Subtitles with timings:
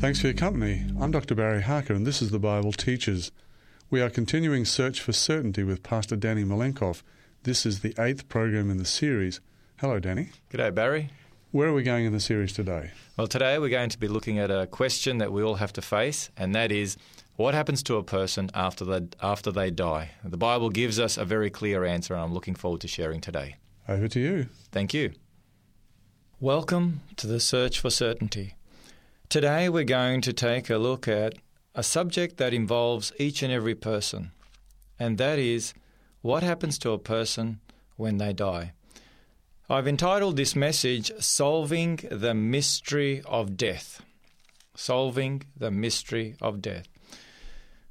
[0.00, 0.86] Thanks for your company.
[0.98, 1.34] I'm Dr.
[1.34, 3.30] Barry Harker, and this is the Bible Teaches.
[3.90, 7.02] We are continuing Search for Certainty with Pastor Danny Milenkov.
[7.42, 9.42] This is the eighth program in the series.
[9.76, 10.30] Hello, Danny.
[10.50, 11.10] G'day, Barry.
[11.50, 12.92] Where are we going in the series today?
[13.18, 15.82] Well, today we're going to be looking at a question that we all have to
[15.82, 16.96] face, and that is
[17.36, 20.12] what happens to a person after they, after they die?
[20.24, 23.56] The Bible gives us a very clear answer, and I'm looking forward to sharing today.
[23.86, 24.46] Over to you.
[24.72, 25.12] Thank you.
[26.40, 28.54] Welcome to the Search for Certainty.
[29.30, 31.34] Today we're going to take a look at
[31.72, 34.32] a subject that involves each and every person,
[34.98, 35.72] and that is
[36.20, 37.60] what happens to a person
[37.96, 38.72] when they die.
[39.68, 44.02] I've entitled this message Solving the Mystery of Death.
[44.74, 46.88] Solving the Mystery of Death.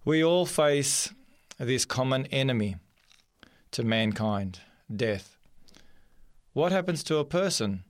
[0.03, 1.13] We all face
[1.57, 2.75] this common enemy
[3.71, 4.59] to mankind
[4.93, 5.37] death.
[6.51, 7.85] What happens to a person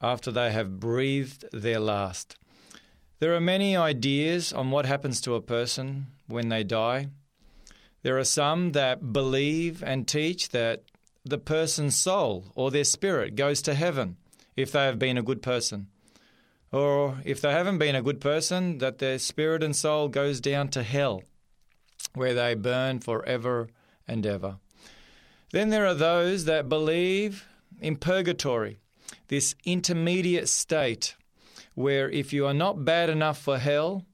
[0.00, 2.36] after they have breathed their last?
[3.20, 7.08] There are many ideas on what happens to a person when they die.
[8.02, 10.84] There are some that believe and teach that
[11.24, 14.18] the person's soul or their spirit goes to heaven
[14.56, 15.88] if they have been a good person.
[16.70, 20.68] Or if they haven't been a good person, that their spirit and soul goes down
[20.68, 21.22] to hell,
[22.14, 23.68] where they burn forever
[24.06, 24.58] and ever.
[25.50, 27.46] Then there are those that believe
[27.80, 28.78] in purgatory,
[29.26, 31.16] this intermediate state
[31.78, 34.04] where if you are not bad enough for hell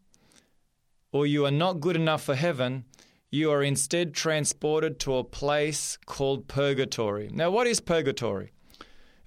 [1.13, 2.85] or you are not good enough for heaven,
[3.31, 7.31] you are instead transported to a place called purgatory.
[7.33, 8.53] Now, what is purgatory?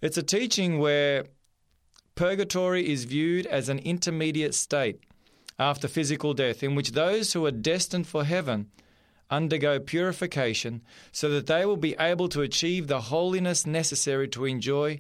[0.04, 1.26] It's a teaching where
[2.14, 5.00] purgatory is viewed as an intermediate state
[5.58, 8.70] after physical death, in which those who are destined for heaven
[9.32, 15.00] undergo purification so that they will be able to achieve the holiness necessary to enjoy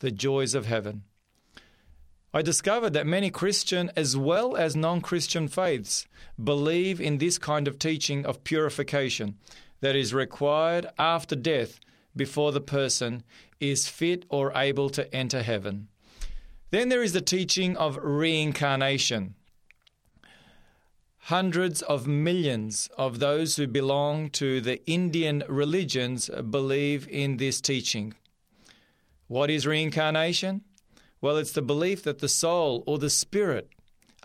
[0.00, 1.04] the joys of heaven.
[2.34, 6.06] I discovered that many Christian as well as non Christian faiths
[6.42, 9.36] believe in this kind of teaching of purification
[9.80, 11.78] that is required after death
[12.16, 13.22] before the person
[13.60, 15.88] is fit or able to enter heaven.
[16.70, 19.34] Then there is the teaching of reincarnation.
[21.26, 28.14] Hundreds of millions of those who belong to the Indian religions believe in this teaching.
[29.28, 30.62] What is reincarnation?
[31.22, 33.68] Well, it's the belief that the soul or the spirit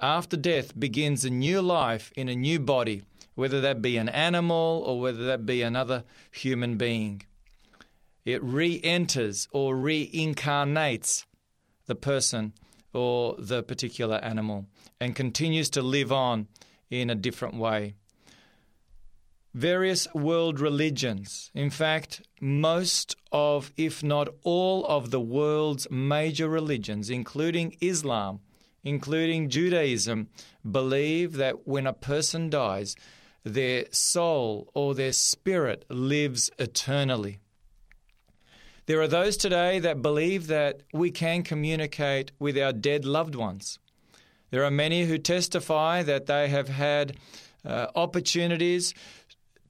[0.01, 3.03] after death begins a new life in a new body,
[3.35, 7.21] whether that be an animal or whether that be another human being.
[8.25, 11.25] It re enters or reincarnates
[11.85, 12.53] the person
[12.93, 14.65] or the particular animal
[14.99, 16.47] and continues to live on
[16.89, 17.93] in a different way
[19.57, 21.49] various world religions.
[21.55, 28.39] In fact, most of, if not all, of the world's major religions, including Islam,
[28.83, 30.29] including Judaism,
[30.69, 32.95] believe that when a person dies,
[33.43, 37.39] their soul or their spirit lives eternally.
[38.85, 43.79] There are those today that believe that we can communicate with our dead loved ones.
[44.51, 47.17] There are many who testify that they have had
[47.65, 48.93] uh, opportunities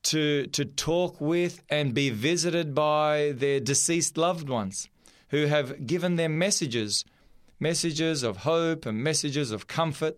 [0.04, 4.88] to, to talk with and be visited by their deceased loved ones
[5.30, 7.04] who have given them messages,
[7.60, 10.18] messages of hope and messages of comfort.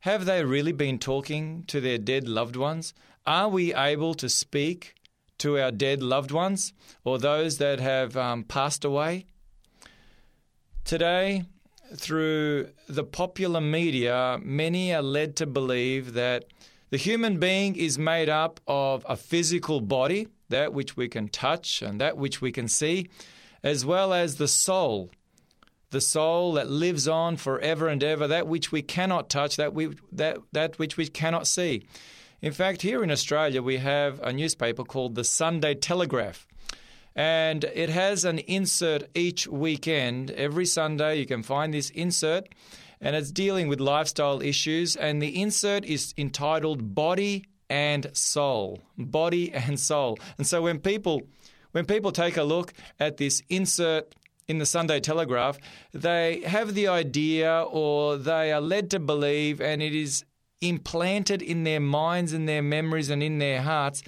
[0.00, 2.94] Have they really been talking to their dead loved ones?
[3.26, 4.94] Are we able to speak
[5.38, 6.72] to our dead loved ones
[7.04, 9.26] or those that have um, passed away?
[10.84, 11.44] Today,
[11.94, 16.44] through the popular media, many are led to believe that
[16.90, 21.82] the human being is made up of a physical body, that which we can touch
[21.82, 23.08] and that which we can see,
[23.62, 25.10] as well as the soul,
[25.90, 29.90] the soul that lives on forever and ever, that which we cannot touch, that, we,
[30.12, 31.86] that, that which we cannot see.
[32.40, 36.46] In fact, here in Australia, we have a newspaper called the Sunday Telegraph.
[37.16, 40.30] And it has an insert each weekend.
[40.30, 42.48] Every Sunday, you can find this insert
[43.00, 44.96] and it's dealing with lifestyle issues.
[44.96, 48.80] And the insert is entitled Body and Soul.
[48.96, 50.18] Body and Soul.
[50.36, 51.22] And so when people
[51.72, 54.14] when people take a look at this insert
[54.48, 55.58] in the Sunday Telegraph,
[55.92, 60.24] they have the idea or they are led to believe, and it is
[60.60, 64.02] implanted in their minds and their memories and in their hearts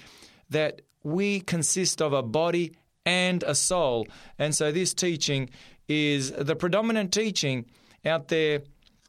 [0.49, 2.73] that we consist of a body
[3.05, 4.07] and a soul.
[4.37, 5.49] And so this teaching
[5.87, 7.65] is the predominant teaching
[8.05, 8.61] out there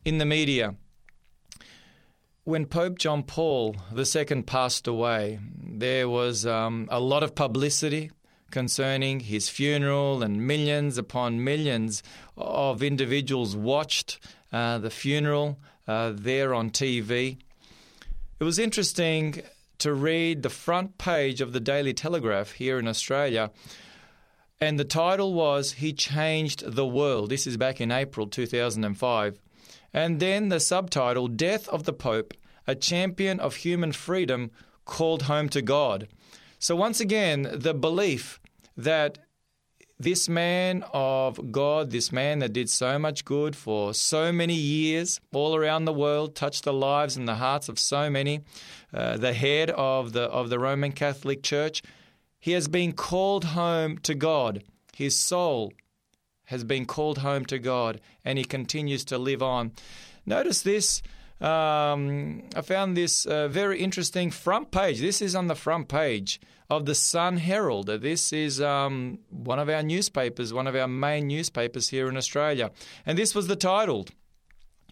[0.05, 0.75] in the media.
[2.45, 8.11] When Pope John Paul II passed away, there was um, a lot of publicity
[8.51, 12.03] concerning his funeral, and millions upon millions
[12.37, 14.19] of individuals watched
[14.53, 15.59] uh, the funeral
[15.89, 17.39] uh, there on TV.
[18.39, 19.43] It was interesting
[19.79, 23.51] to read the front page of the Daily Telegraph here in Australia.
[24.61, 27.31] And the title was He Changed the World.
[27.31, 29.41] This is back in April 2005.
[29.93, 32.35] And then the subtitle Death of the Pope,
[32.67, 34.51] a champion of human freedom
[34.85, 36.09] called home to God.
[36.59, 38.41] So, once again, the belief
[38.77, 39.19] that
[39.99, 45.21] this man of God, this man that did so much good for so many years
[45.33, 48.41] all around the world, touched the lives and the hearts of so many,
[48.93, 51.83] uh, the head of the, of the Roman Catholic Church,
[52.41, 54.65] he has been called home to God.
[54.97, 55.73] His soul
[56.53, 59.73] has been called home to God, and he continues to live on.
[60.25, 61.03] Notice this.
[61.41, 65.01] Um, I found this uh, very interesting front page.
[65.01, 66.41] This is on the front page
[66.71, 67.87] of the Sun Herald.
[67.87, 72.71] This is um, one of our newspapers, one of our main newspapers here in Australia.
[73.05, 74.07] And this was the title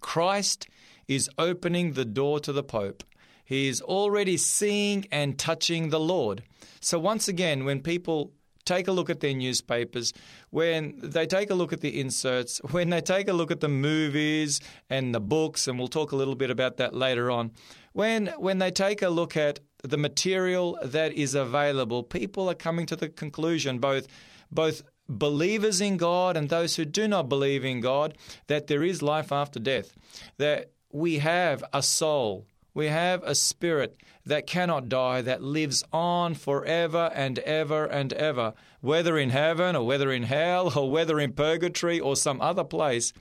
[0.00, 0.66] Christ
[1.06, 3.04] is opening the door to the Pope.
[3.44, 6.42] He is already seeing and touching the Lord.
[6.80, 8.32] So, once again, when people
[8.70, 10.12] take a look at their newspapers,
[10.50, 13.68] when they take a look at the inserts, when they take a look at the
[13.68, 17.50] movies and the books, and we'll talk a little bit about that later on,
[17.92, 22.86] when, when they take a look at the material that is available, people are coming
[22.86, 24.06] to the conclusion, both,
[24.52, 29.02] both believers in God and those who do not believe in God, that there is
[29.02, 29.92] life after death,
[30.38, 33.96] that we have a soul we have a spirit
[34.26, 39.86] that cannot die, that lives on forever and ever and ever, whether in heaven or
[39.86, 43.12] whether in hell or whether in purgatory or some other place.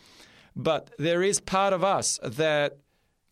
[0.56, 2.78] But there is part of us that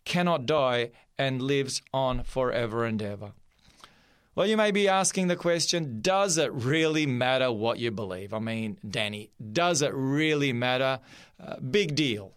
[0.06, 3.34] cannot die and lives on forever and ever.
[4.36, 8.34] Well, you may be asking the question does it really matter what you believe?
[8.34, 11.00] I mean, Danny, does it really matter?
[11.44, 12.37] Uh, big deal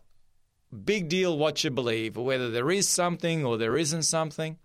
[0.84, 4.58] big deal what you believe, whether there is something or there isn't something.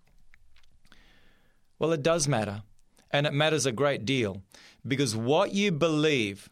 [1.79, 2.63] Well, it does matter.
[3.11, 4.41] And it matters a great deal
[4.85, 6.49] because what you believe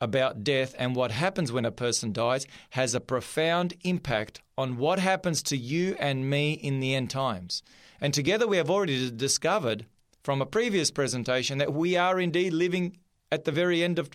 [0.00, 4.98] about death and what happens when a person dies has a profound impact on what
[4.98, 7.62] happens to you and me in the end times.
[8.00, 9.84] And together we have already discovered
[10.22, 12.96] from a previous presentation that we are indeed living
[13.30, 14.10] at the very end of,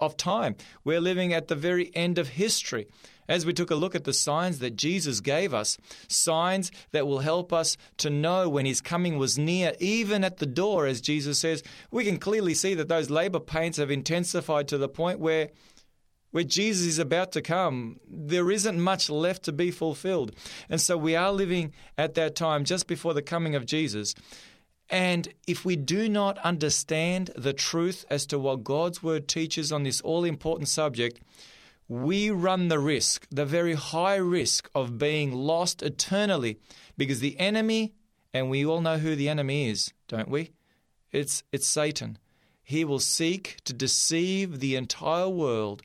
[0.00, 0.56] of time.
[0.84, 2.88] We're living at the very end of history
[3.28, 5.78] as we took a look at the signs that Jesus gave us,
[6.08, 10.46] signs that will help us to know when his coming was near, even at the
[10.46, 14.78] door, as Jesus says, we can clearly see that those labor pains have intensified to
[14.78, 15.50] the point where
[16.30, 20.34] where Jesus is about to come, there isn't much left to be fulfilled.
[20.68, 24.14] And so we are living at that time just before the coming of Jesus.
[24.90, 29.82] And if we do not understand the truth as to what God's word teaches on
[29.82, 31.20] this all important subject,
[31.88, 36.58] we run the risk, the very high risk of being lost eternally
[36.98, 37.94] because the enemy,
[38.34, 40.50] and we all know who the enemy is, don't we?
[41.10, 42.18] It's, it's Satan.
[42.62, 45.82] He will seek to deceive the entire world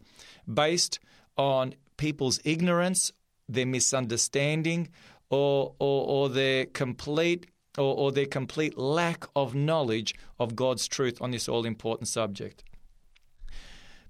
[0.52, 1.00] based
[1.38, 3.14] on people's ignorance,
[3.48, 4.90] their misunderstanding,
[5.30, 7.48] or, or, or their complete
[7.78, 12.64] or, or their complete lack of knowledge of God's truth on this all important subject.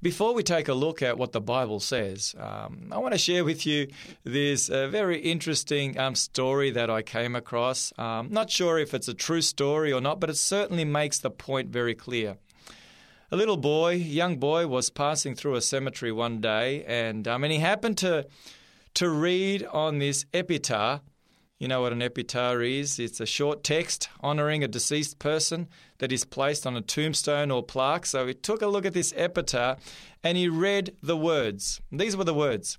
[0.04, 3.46] Before we take a look at what the Bible says, um, I want to share
[3.46, 3.88] with you
[4.26, 7.94] this uh, very interesting um, story that I came across.
[7.98, 11.30] Um, not sure if it's a true story or not, but it certainly makes the
[11.30, 12.36] point very clear.
[13.32, 17.54] A little boy, young boy, was passing through a cemetery one day, and um, and
[17.54, 18.28] he happened to
[18.96, 21.00] to read on this epitaph
[21.64, 23.00] you know what an epitaph is?
[23.00, 27.64] It's a short text honouring a deceased person that is placed on a tombstone or
[27.64, 28.06] plaque.
[28.06, 29.80] So he took a look at this epitaph
[30.26, 31.80] and he read the words.
[31.90, 32.78] These were the words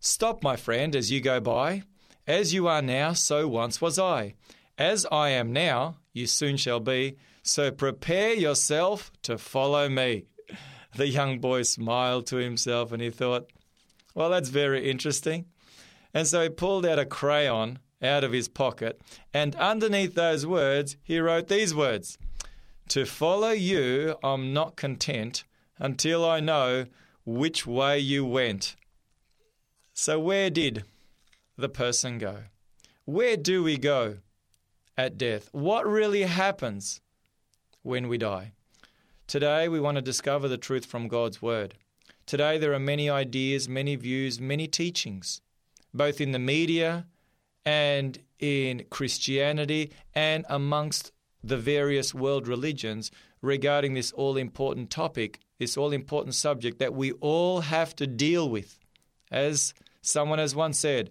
[0.00, 1.84] Stop, my friend, as you go by.
[2.26, 4.34] As you are now, so once was I.
[4.76, 7.18] As I am now, you soon shall be.
[7.44, 10.24] So prepare yourself to follow me.
[10.96, 13.52] The young boy smiled to himself and he thought,
[14.16, 15.44] well, that's very interesting.
[16.12, 19.00] And so he pulled out a crayon out of his pocket,
[19.34, 22.18] and underneath those words, he wrote these words
[22.88, 25.44] To follow you, I'm not content
[25.78, 26.86] until I know
[27.24, 28.76] which way you went.
[29.92, 30.84] So, where did
[31.56, 32.44] the person go?
[33.04, 34.18] Where do we go
[34.96, 35.48] at death?
[35.52, 37.00] What really happens
[37.82, 38.52] when we die?
[39.26, 41.74] Today, we want to discover the truth from God's Word.
[42.26, 45.40] Today, there are many ideas, many views, many teachings,
[45.92, 47.06] both in the media
[47.66, 51.12] and in Christianity and amongst
[51.44, 53.10] the various world religions
[53.42, 58.48] regarding this all important topic, this all important subject that we all have to deal
[58.48, 58.78] with.
[59.30, 59.74] As
[60.06, 61.10] Someone has once said,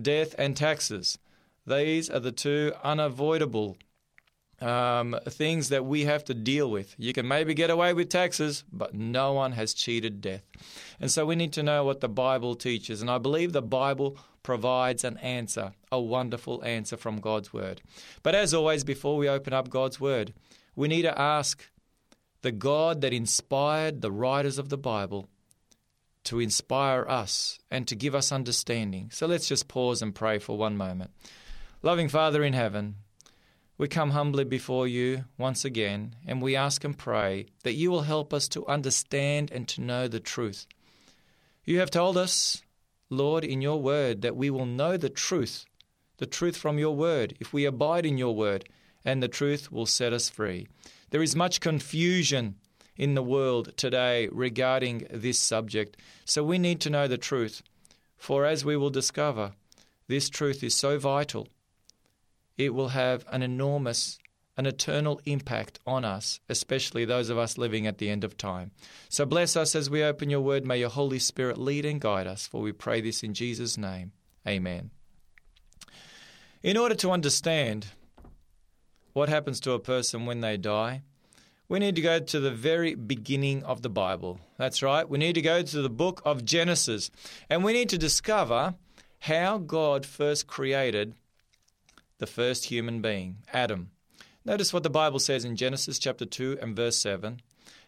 [0.00, 1.18] death and taxes.
[1.66, 3.76] These are the two unavoidable
[4.60, 6.94] um, things that we have to deal with.
[6.98, 10.42] You can maybe get away with taxes, but no one has cheated death.
[11.00, 13.00] And so we need to know what the Bible teaches.
[13.00, 14.16] And I believe the Bible
[14.48, 17.82] provides an answer, a wonderful answer from God's Word.
[18.22, 20.32] But as always, before we open up God's Word,
[20.74, 21.68] we need to ask
[22.40, 25.28] the God that inspired the writers of the Bible
[26.24, 29.10] to inspire us and to give us understanding.
[29.12, 31.10] So let's just pause and pray for one moment.
[31.82, 32.94] Loving Father in heaven,
[33.76, 38.04] we come humbly before you once again, and we ask and pray that you will
[38.04, 40.66] help us to understand and to know the truth.
[41.66, 42.62] You have told us,
[43.10, 45.64] Lord, in your word, that we will know the truth,
[46.18, 48.68] the truth from your word, if we abide in your word,
[49.04, 50.66] and the truth will set us free.
[51.10, 52.56] There is much confusion
[52.96, 57.62] in the world today regarding this subject, so we need to know the truth.
[58.16, 59.52] For as we will discover,
[60.08, 61.48] this truth is so vital
[62.58, 64.18] it will have an enormous,
[64.58, 68.72] an eternal impact on us, especially those of us living at the end of time.
[69.08, 70.66] So bless us as we open your word.
[70.66, 74.10] May your Holy Spirit lead and guide us, for we pray this in Jesus' name.
[74.46, 74.90] Amen.
[76.60, 77.86] In order to understand
[79.12, 81.02] what happens to a person when they die,
[81.68, 84.40] we need to go to the very beginning of the Bible.
[84.56, 85.08] That's right.
[85.08, 87.12] We need to go to the book of Genesis
[87.48, 88.74] and we need to discover
[89.20, 91.14] how God first created
[92.18, 93.90] the first human being, Adam.
[94.48, 97.42] Notice what the Bible says in Genesis chapter 2 and verse 7.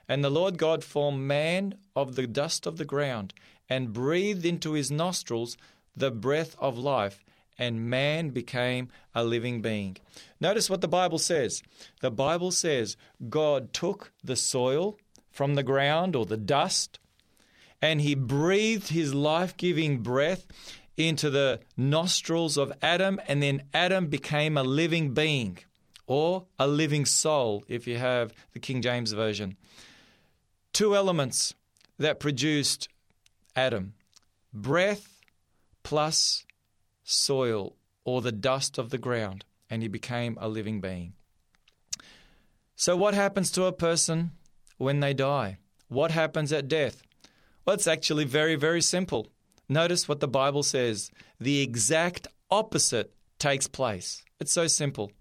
[0.06, 3.32] And the Lord God formed man of the dust of the ground
[3.70, 5.56] and breathed into his nostrils
[5.96, 7.24] the breath of life,
[7.56, 9.96] and man became a living being.
[10.38, 11.62] Notice what the Bible says.
[12.02, 12.98] The Bible says
[13.30, 14.98] God took the soil
[15.30, 16.98] from the ground or the dust
[17.80, 20.46] and he breathed his life giving breath
[20.98, 25.56] into the nostrils of Adam, and then Adam became a living being
[26.10, 29.56] or a living soul, if you have the King James Version.
[30.72, 31.54] Two elements
[32.00, 32.88] that produced
[33.54, 33.94] Adam
[34.52, 35.20] breath
[35.84, 36.44] plus
[37.04, 41.12] soil or the dust of the ground, and he became a living being.
[42.74, 44.32] So, what happens to a person
[44.78, 45.58] when they die?
[45.86, 47.04] What happens at death?
[47.64, 49.28] Well, it's actually very, very simple.
[49.68, 54.24] Notice what the Bible says the exact opposite takes place.
[54.40, 55.12] It's so simple.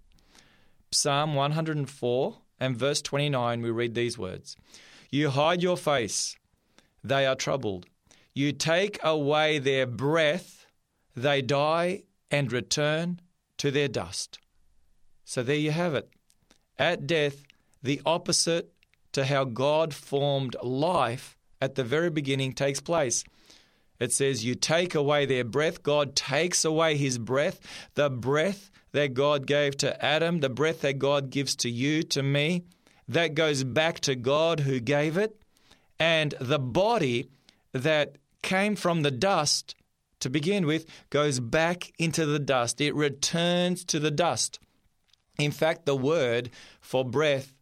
[0.92, 4.56] Psalm 104 and verse 29, we read these words
[5.08, 6.36] You hide your face,
[7.04, 7.86] they are troubled.
[8.34, 10.66] You take away their breath,
[11.14, 13.20] they die and return
[13.58, 14.38] to their dust.
[15.24, 16.10] So there you have it.
[16.76, 17.44] At death,
[17.82, 18.72] the opposite
[19.12, 23.22] to how God formed life at the very beginning takes place.
[24.00, 25.82] It says, You take away their breath.
[25.82, 27.60] God takes away his breath,
[27.94, 32.22] the breath that God gave to Adam, the breath that God gives to you, to
[32.22, 32.64] me.
[33.06, 35.40] That goes back to God who gave it.
[35.98, 37.28] And the body
[37.72, 39.74] that came from the dust
[40.20, 42.80] to begin with goes back into the dust.
[42.80, 44.58] It returns to the dust.
[45.38, 47.54] In fact, the word for breath,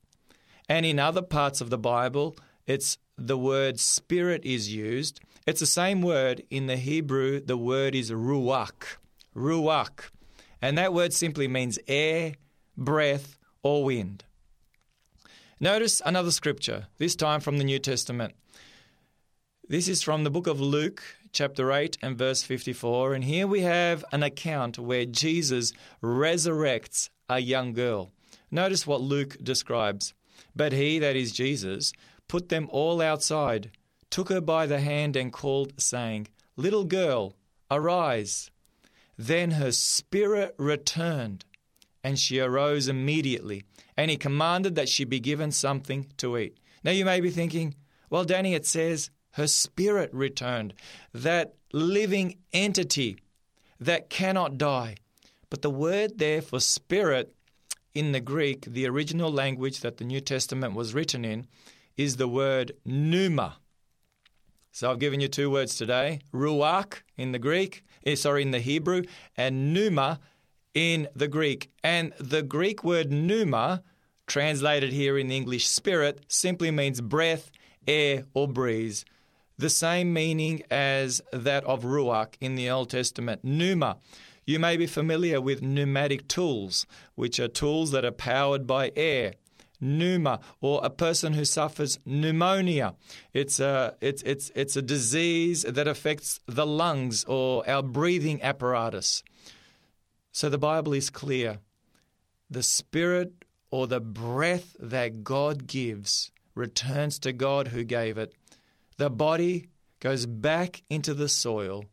[0.69, 5.21] and in other parts of the Bible, it's the word spirit is used.
[5.49, 7.41] It's the same word in the Hebrew.
[7.41, 8.99] The word is ruach.
[9.35, 10.11] Ruach.
[10.61, 12.35] And that word simply means air,
[12.77, 14.25] breath, or wind.
[15.59, 18.35] Notice another scripture, this time from the New Testament.
[19.67, 21.03] This is from the book of Luke,
[21.33, 23.15] chapter 8 and verse 54.
[23.15, 28.11] And here we have an account where Jesus resurrects a young girl.
[28.51, 30.13] Notice what Luke describes.
[30.55, 31.95] But he, that is Jesus,
[32.29, 33.71] put them all outside
[34.11, 37.37] took her by the hand and called, saying, Little girl,
[37.71, 38.51] arise.
[39.17, 41.45] Then her spirit returned,
[42.05, 43.65] and she arose immediately,
[43.97, 46.59] and he commanded that she be given something to eat.
[46.85, 47.75] Now you may be thinking,
[48.11, 50.75] well, Danny, it says her spirit returned,
[51.13, 53.19] that living entity
[53.81, 54.97] that cannot die.
[55.51, 57.35] But the word there for spirit
[57.95, 61.47] in the Greek, the original language that the New Testament was written in,
[61.97, 63.57] is the word pneuma.
[64.79, 68.61] So I've given you two words today ruach in the Greek, eh, sorry, in the
[68.61, 69.03] Hebrew,
[69.37, 70.21] and pneuma
[70.73, 71.73] in the Greek.
[71.83, 73.83] And the Greek word pneuma,
[74.29, 77.51] translated here in the English spirit, simply means breath,
[77.89, 79.05] air, or breeze.
[79.57, 83.43] The same meaning as that of ruach in the Old Testament.
[83.43, 83.97] Pneuma.
[84.47, 89.35] You may be familiar with pneumatic tools, which are tools that are powered by air.
[89.81, 92.95] Pneuma, or a person who suffers pneumonia.
[93.33, 99.23] It's a, it's, it's, it's a disease that affects the lungs or our breathing apparatus.
[100.33, 101.59] So the Bible is clear.
[102.51, 103.33] The spirit
[103.71, 108.35] or the breath that God gives returns to God who gave it.
[108.97, 109.69] The body
[110.01, 111.85] goes back into the soil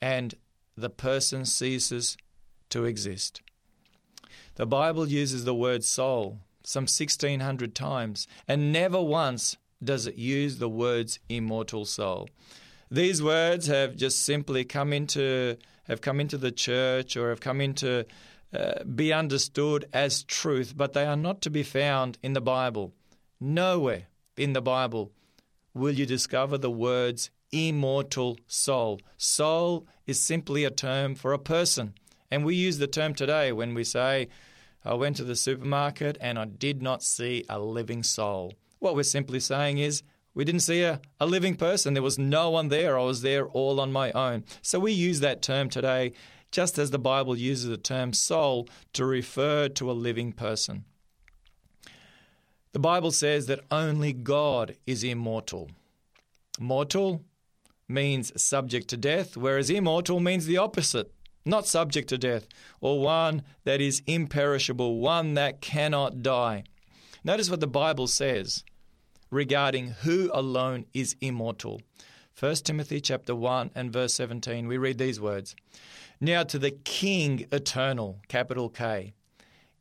[0.00, 0.34] and
[0.76, 2.16] the person ceases
[2.70, 3.42] to exist.
[4.54, 10.58] The Bible uses the word soul some 1600 times, and never once does it use
[10.58, 12.28] the words immortal soul.
[12.90, 17.60] These words have just simply come into have come into the church or have come
[17.60, 18.06] into
[18.54, 22.92] uh, be understood as truth, but they are not to be found in the Bible.
[23.40, 25.10] Nowhere in the Bible
[25.74, 29.00] will you discover the words immortal soul.
[29.16, 31.94] Soul is simply a term for a person.
[32.30, 34.28] And we use the term today when we say,
[34.84, 38.54] I went to the supermarket and I did not see a living soul.
[38.78, 40.02] What we're simply saying is,
[40.34, 41.94] we didn't see a, a living person.
[41.94, 42.98] There was no one there.
[42.98, 44.44] I was there all on my own.
[44.62, 46.12] So we use that term today
[46.50, 50.84] just as the Bible uses the term soul to refer to a living person.
[52.72, 55.70] The Bible says that only God is immortal.
[56.58, 57.22] Mortal
[57.88, 61.12] means subject to death, whereas immortal means the opposite
[61.44, 62.46] not subject to death,
[62.80, 66.64] or one that is imperishable, one that cannot die.
[67.24, 68.64] Notice what the Bible says
[69.30, 71.80] regarding who alone is immortal.
[72.38, 75.54] 1 Timothy chapter 1 and verse 17 we read these words.
[76.20, 79.12] Now to the king eternal, capital K,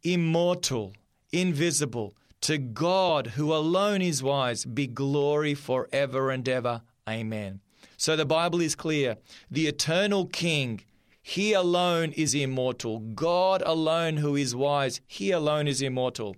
[0.03, 0.93] immortal,
[1.31, 6.81] invisible, to God who alone is wise, be glory forever and ever.
[7.07, 7.59] Amen.
[7.97, 9.17] So the Bible is clear.
[9.51, 10.81] The eternal King,
[11.21, 12.99] he alone is immortal.
[12.99, 16.35] God alone, who is wise, He alone is immortal.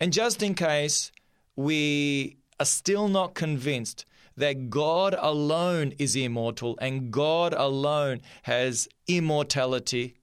[0.00, 1.12] And just in case
[1.54, 4.04] we are still not convinced
[4.36, 10.16] that God alone is immortal and God alone has immortality,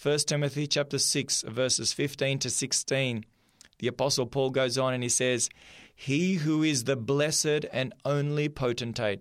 [0.00, 3.24] 1 Timothy chapter 6 verses 15 to 16
[3.80, 5.50] the apostle Paul goes on and he says
[5.94, 9.20] he who is the blessed and only potentate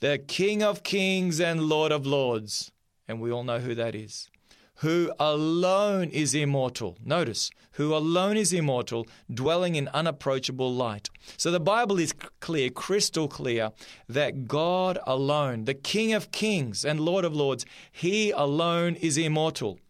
[0.00, 2.70] the king of kings and lord of lords
[3.08, 4.30] and we all know who that is.
[4.76, 6.96] Who alone is immortal.
[7.04, 11.10] Notice, who alone is immortal, dwelling in unapproachable light.
[11.36, 13.72] So the Bible is clear, crystal clear,
[14.08, 19.80] that God alone, the King of kings and Lord of lords, He alone is immortal.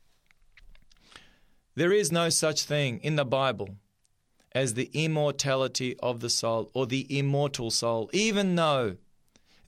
[1.75, 3.77] There is no such thing in the Bible
[4.53, 8.97] as the immortality of the soul or the immortal soul, even though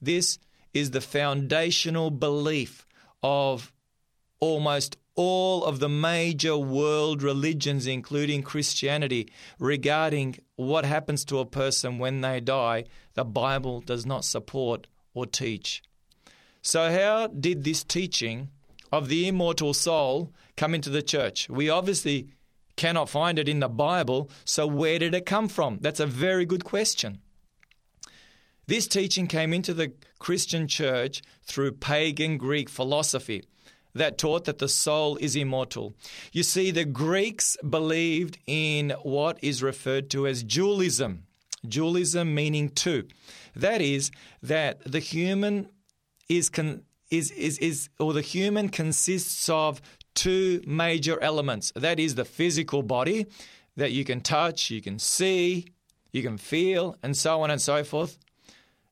[0.01, 0.39] this
[0.73, 2.87] is the foundational belief
[3.23, 3.71] of
[4.39, 9.29] almost all of the major world religions, including Christianity,
[9.59, 15.25] regarding what happens to a person when they die, the Bible does not support or
[15.25, 15.83] teach.
[16.61, 18.49] So, how did this teaching
[18.91, 21.49] of the immortal soul come into the church?
[21.49, 22.29] We obviously
[22.77, 25.79] cannot find it in the Bible, so where did it come from?
[25.81, 27.19] That's a very good question.
[28.71, 33.43] This teaching came into the Christian church through pagan Greek philosophy
[33.93, 35.93] that taught that the soul is immortal.
[36.31, 41.23] You see, the Greeks believed in what is referred to as dualism.
[41.67, 43.09] Dualism meaning two.
[43.57, 44.09] That is,
[44.41, 45.69] that the human
[46.29, 49.81] is, con- is, is, is, or the human consists of
[50.15, 51.73] two major elements.
[51.75, 53.25] That is the physical body
[53.75, 55.73] that you can touch, you can see,
[56.13, 58.17] you can feel, and so on and so forth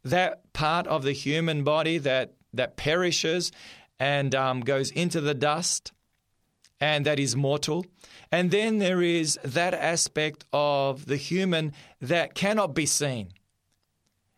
[0.04, 3.52] that part of the human body that, that perishes
[4.00, 5.92] and um, goes into the dust
[6.80, 7.86] and that is mortal.
[8.32, 13.30] And then there is that aspect of the human that cannot be seen,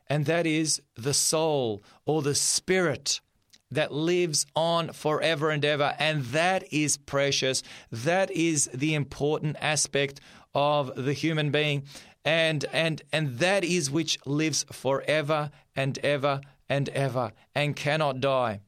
[0.07, 3.21] and that is the soul or the spirit
[3.69, 5.95] that lives on forever and ever.
[5.97, 7.63] And that is precious.
[7.89, 10.19] That is the important aspect
[10.53, 11.83] of the human being
[12.23, 18.61] and and and that is which lives forever and ever and ever and cannot die.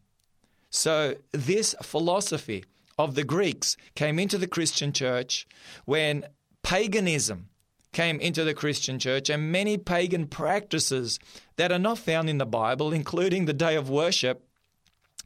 [0.69, 2.65] So this philosophy
[2.97, 5.47] of the Greeks came into the Christian church
[5.85, 6.25] when
[6.63, 7.49] paganism
[7.91, 11.19] came into the Christian church and many pagan practices
[11.57, 14.43] that are not found in the Bible, including the day of worship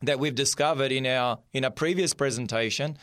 [0.02, 2.98] that we've discovered in our in a previous presentation,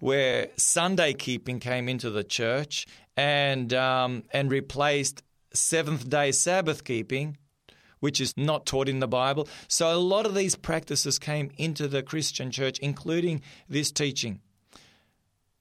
[0.00, 5.22] where Sunday keeping came into the church and um, and replaced
[5.52, 7.36] seventh day Sabbath keeping,
[8.00, 9.48] which is not taught in the Bible.
[9.68, 14.40] So a lot of these practices came into the Christian church, including this teaching.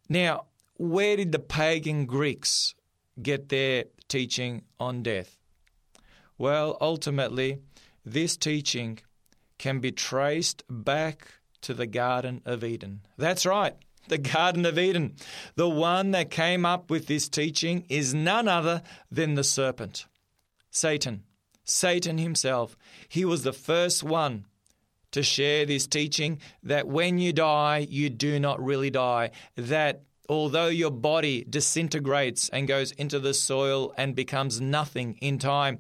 [0.10, 0.46] Now,
[0.78, 2.74] where did the pagan Greeks
[3.22, 5.38] get their teaching on death?
[6.38, 7.60] Well, ultimately,
[8.04, 9.00] this teaching
[9.58, 11.28] can be traced back
[11.62, 13.02] to the Garden of Eden.
[13.18, 13.76] That's right,
[14.08, 15.16] the Garden of Eden.
[15.56, 20.06] The one that came up with this teaching is none other than the serpent,
[20.70, 21.24] Satan.
[21.64, 22.76] Satan himself.
[23.08, 24.46] He was the first one
[25.12, 29.32] to share this teaching that when you die, you do not really die.
[29.56, 35.80] That although your body disintegrates and goes into the soil and becomes nothing in time,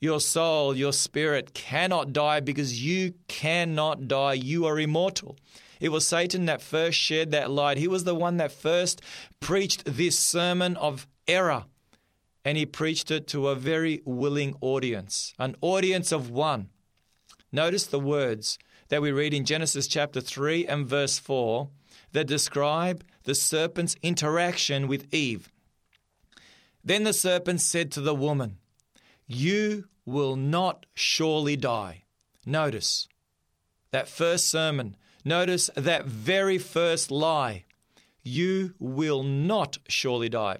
[0.00, 4.32] your soul, your spirit cannot die because you cannot die.
[4.32, 5.36] You are immortal.
[5.80, 7.78] It was Satan that first shared that light.
[7.78, 9.00] He was the one that first
[9.40, 11.64] preached this sermon of error.
[12.44, 16.68] And he preached it to a very willing audience, an audience of one.
[17.50, 21.68] Notice the words that we read in Genesis chapter 3 and verse 4
[22.12, 25.50] that describe the serpent's interaction with Eve.
[26.84, 28.58] Then the serpent said to the woman,
[29.26, 32.04] You will not surely die.
[32.46, 33.06] Notice
[33.90, 34.96] that first sermon.
[35.24, 37.64] Notice that very first lie.
[38.22, 40.58] You will not surely die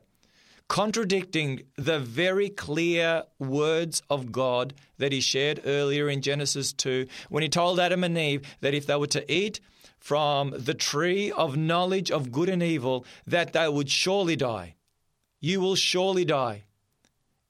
[0.71, 7.43] contradicting the very clear words of God that he shared earlier in Genesis 2 when
[7.43, 9.59] he told Adam and Eve that if they were to eat
[9.99, 14.77] from the tree of knowledge of good and evil, that they would surely die.
[15.41, 16.63] You will surely die.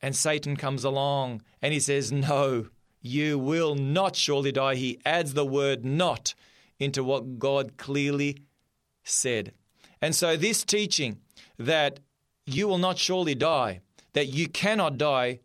[0.00, 2.68] And Satan comes along and he says, No,
[3.02, 4.76] you will not surely die.
[4.76, 6.32] He adds the word not
[6.80, 8.38] into what God clearly
[9.04, 9.52] said.
[10.02, 11.18] And so, this teaching
[11.58, 12.00] that
[12.46, 13.80] you will not surely die,
[14.14, 15.40] that you cannot die,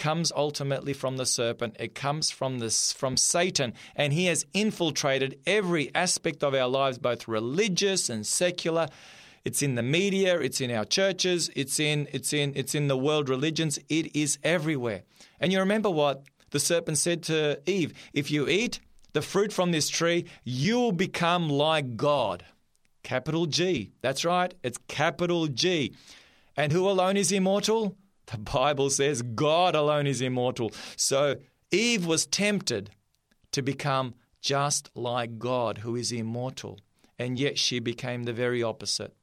[0.00, 1.76] comes ultimately from the serpent.
[1.78, 6.98] It comes from this from Satan, and he has infiltrated every aspect of our lives,
[6.98, 8.88] both religious and secular.
[9.44, 12.96] It's in the media, it's in our churches, it's in it's in it's in the
[12.96, 13.78] world religions.
[13.88, 15.02] It is everywhere.
[15.38, 18.80] And you remember what the serpent said to Eve, if you eat
[19.12, 22.44] the fruit from this tree, you'll become like God.
[23.02, 23.92] Capital G.
[24.02, 24.52] That's right.
[24.62, 25.94] It's capital G.
[26.56, 27.96] And who alone is immortal?
[28.26, 30.70] The Bible says God alone is immortal.
[30.96, 31.36] So
[31.70, 32.90] Eve was tempted
[33.52, 36.78] to become just like God, who is immortal.
[37.18, 39.14] And yet she became the very opposite.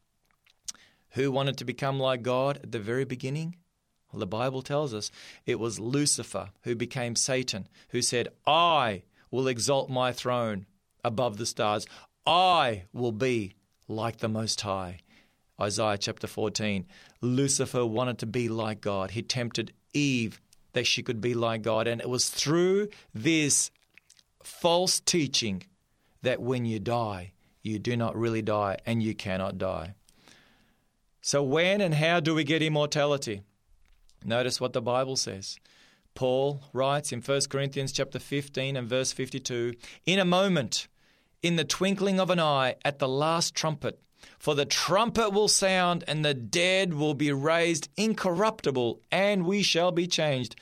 [1.12, 3.56] Who wanted to become like God at the very beginning?
[4.12, 5.12] Well, the Bible tells us
[5.45, 10.65] it was Lucifer who became Satan, who said, I will exalt my throne
[11.03, 11.85] above the stars.
[12.25, 13.53] I will be
[13.87, 14.99] like the Most High.
[15.59, 16.85] Isaiah chapter 14.
[17.21, 19.11] Lucifer wanted to be like God.
[19.11, 20.39] He tempted Eve
[20.73, 21.87] that she could be like God.
[21.87, 23.71] And it was through this
[24.43, 25.63] false teaching
[26.21, 27.31] that when you die,
[27.63, 29.95] you do not really die and you cannot die.
[31.21, 33.41] So, when and how do we get immortality?
[34.23, 35.57] Notice what the Bible says.
[36.17, 39.75] Paul writes in 1 Corinthians chapter 15 and verse 52
[40.08, 40.88] In a moment,
[41.43, 44.01] in the twinkling of an eye, at the last trumpet,
[44.39, 49.91] for the trumpet will sound, and the dead will be raised incorruptible, and we shall
[49.91, 50.56] be changed.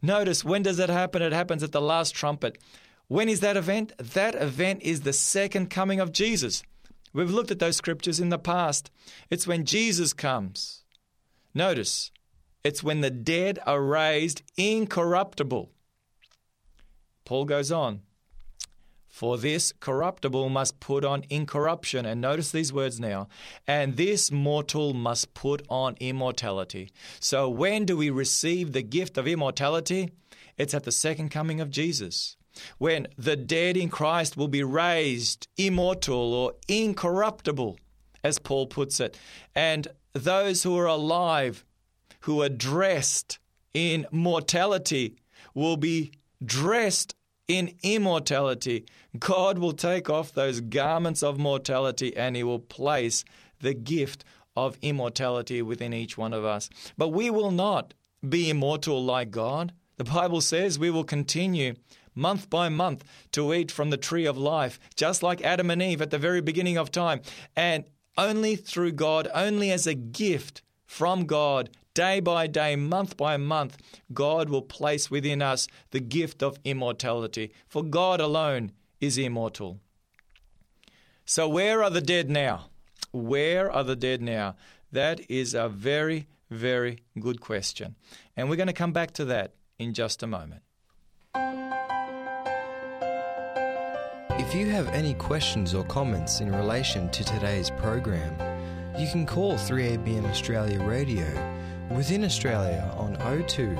[0.00, 1.22] Notice, when does that happen?
[1.22, 2.56] It happens at the last trumpet.
[3.08, 3.92] When is that event?
[3.98, 6.62] That event is the second coming of Jesus.
[7.12, 8.92] We've looked at those scriptures in the past.
[9.28, 10.84] It's when Jesus comes.
[11.52, 12.12] Notice,
[12.62, 15.70] it's when the dead are raised incorruptible.
[17.24, 18.02] Paul goes on.
[19.08, 22.06] For this corruptible must put on incorruption.
[22.06, 23.28] And notice these words now.
[23.66, 26.90] And this mortal must put on immortality.
[27.18, 30.10] So when do we receive the gift of immortality?
[30.56, 32.36] It's at the second coming of Jesus.
[32.78, 37.78] When the dead in Christ will be raised immortal or incorruptible,
[38.22, 39.18] as Paul puts it.
[39.54, 41.64] And those who are alive,
[42.20, 43.38] who are dressed
[43.74, 45.16] in mortality,
[45.54, 46.12] will be
[46.44, 47.14] dressed
[47.48, 48.86] in immortality.
[49.18, 53.24] God will take off those garments of mortality and He will place
[53.60, 54.24] the gift
[54.56, 56.70] of immortality within each one of us.
[56.96, 57.94] But we will not
[58.26, 59.72] be immortal like God.
[59.96, 61.74] The Bible says we will continue
[62.14, 66.02] month by month to eat from the tree of life, just like Adam and Eve
[66.02, 67.20] at the very beginning of time.
[67.56, 67.84] And
[68.18, 73.78] only through God, only as a gift from God, day by day, month by month,
[74.12, 77.52] God will place within us the gift of immortality.
[77.68, 79.80] For God alone is immortal.
[81.24, 82.66] So, where are the dead now?
[83.12, 84.56] Where are the dead now?
[84.92, 87.94] That is a very, very good question.
[88.36, 90.62] And we're going to come back to that in just a moment.
[94.40, 98.34] If you have any questions or comments in relation to today's program,
[98.98, 101.59] you can call 3ABN Australia Radio
[101.90, 103.76] Within Australia on 02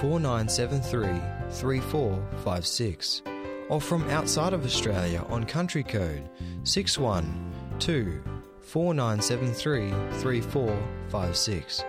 [0.00, 3.22] 4973 3456
[3.68, 6.28] or from outside of Australia on country code
[6.62, 8.20] 612
[8.60, 11.84] 4973 3456.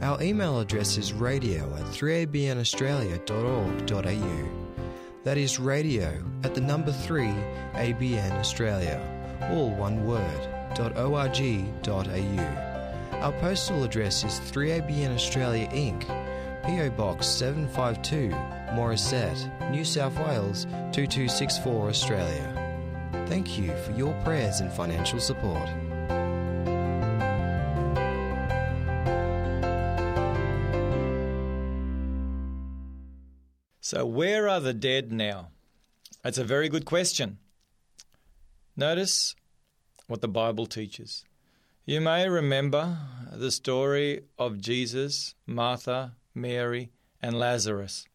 [0.00, 4.48] Our email address is radio at 3abnaustralia.org.au.
[5.24, 7.26] That is radio at the number 3
[7.74, 8.98] ABN Australia,
[9.50, 10.48] all one word,
[10.96, 12.71] .org.au.
[13.22, 16.08] Our postal address is 3ABN Australia Inc.,
[16.64, 18.30] PO Box 752,
[18.74, 23.22] Morisset, New South Wales 2264 Australia.
[23.28, 25.68] Thank you for your prayers and financial support.
[33.80, 35.50] So, where are the dead now?
[36.24, 37.38] That's a very good question.
[38.76, 39.36] Notice
[40.08, 41.24] what the Bible teaches.
[41.84, 42.96] You may remember
[43.32, 48.06] the story of Jesus, Martha, Mary, and Lazarus.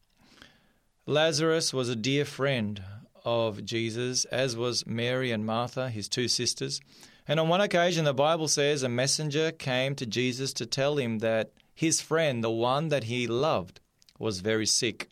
[1.05, 2.81] Lazarus was a dear friend
[3.25, 6.79] of Jesus, as was Mary and Martha, his two sisters.
[7.27, 11.19] And on one occasion, the Bible says a messenger came to Jesus to tell him
[11.19, 13.81] that his friend, the one that he loved,
[14.17, 15.09] was very sick.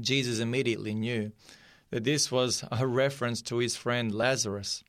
[0.00, 1.32] Jesus immediately knew
[1.90, 4.82] that this was a reference to his friend Lazarus,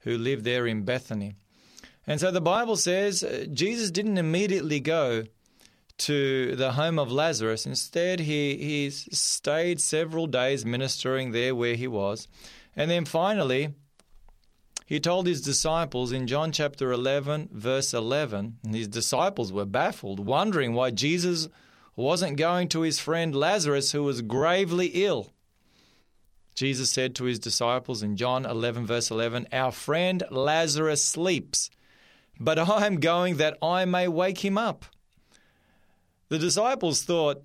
[0.00, 1.36] who lived there in Bethany.
[2.06, 5.24] And so the Bible says uh, Jesus didn't immediately go
[5.96, 7.66] to the home of Lazarus.
[7.66, 12.28] Instead, he, he stayed several days ministering there where he was.
[12.76, 13.74] And then finally,
[14.86, 20.20] he told his disciples in John chapter 11, verse 11, and his disciples were baffled,
[20.20, 21.48] wondering why Jesus
[21.96, 25.30] wasn't going to his friend Lazarus, who was gravely ill.
[26.54, 31.70] Jesus said to his disciples in John 11, verse 11, Our friend Lazarus sleeps,
[32.38, 34.84] but I am going that I may wake him up.
[36.28, 37.44] The disciples thought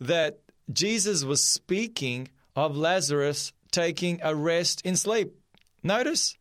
[0.00, 0.40] that
[0.72, 5.34] Jesus was speaking of Lazarus taking a rest in sleep.
[5.82, 6.36] Notice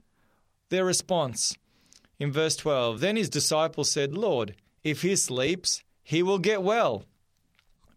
[0.70, 1.58] their response
[2.20, 3.00] in verse 12.
[3.00, 7.04] Then his disciples said, Lord, if he sleeps, he will get well.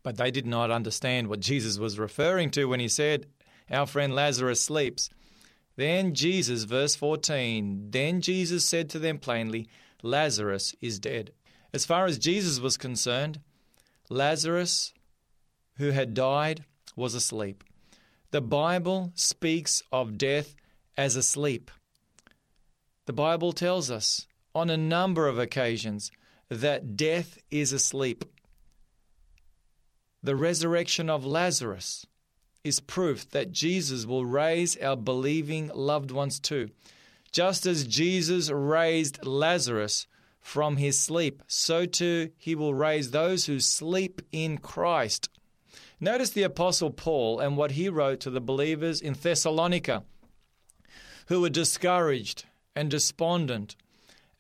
[0.03, 3.27] But they did not understand what Jesus was referring to when he said,
[3.71, 5.11] Our friend Lazarus sleeps.
[5.77, 9.69] Then Jesus, verse 14, then Jesus said to them plainly,
[10.03, 11.33] Lazarus is dead.
[11.73, 13.41] As far as Jesus was concerned,
[14.09, 14.93] Lazarus,
[15.77, 16.65] who had died,
[16.97, 17.65] was asleep.
[18.31, 20.55] The Bible speaks of death
[20.97, 21.71] as asleep.
[23.07, 26.11] The Bible tells us on a number of occasions
[26.49, 28.25] that death is asleep.
[30.23, 32.07] The resurrection of Lazarus
[32.63, 36.69] is proof that Jesus will raise our believing loved ones too.
[37.33, 40.07] Just as Jesus raised Lazarus
[40.41, 45.29] from his sleep, so too he will raise those who sleep in Christ.
[46.01, 50.03] Notice the Apostle Paul and what he wrote to the believers in Thessalonica
[51.27, 53.77] who were discouraged and despondent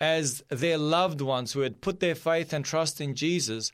[0.00, 3.70] as their loved ones who had put their faith and trust in Jesus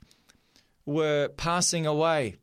[0.85, 2.35] were passing away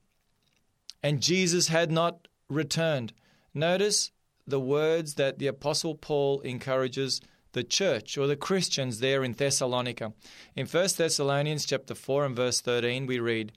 [1.03, 3.13] and Jesus had not returned.
[3.53, 4.11] Notice
[4.47, 7.21] the words that the Apostle Paul encourages
[7.53, 10.13] the church or the Christians there in Thessalonica.
[10.55, 13.53] In 1 Thessalonians chapter 4 and verse 13 we read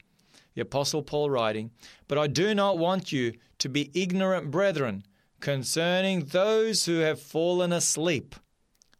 [0.54, 1.70] the apostle Paul writing,
[2.08, 5.04] "But I do not want you to be ignorant, brethren,
[5.40, 8.34] concerning those who have fallen asleep,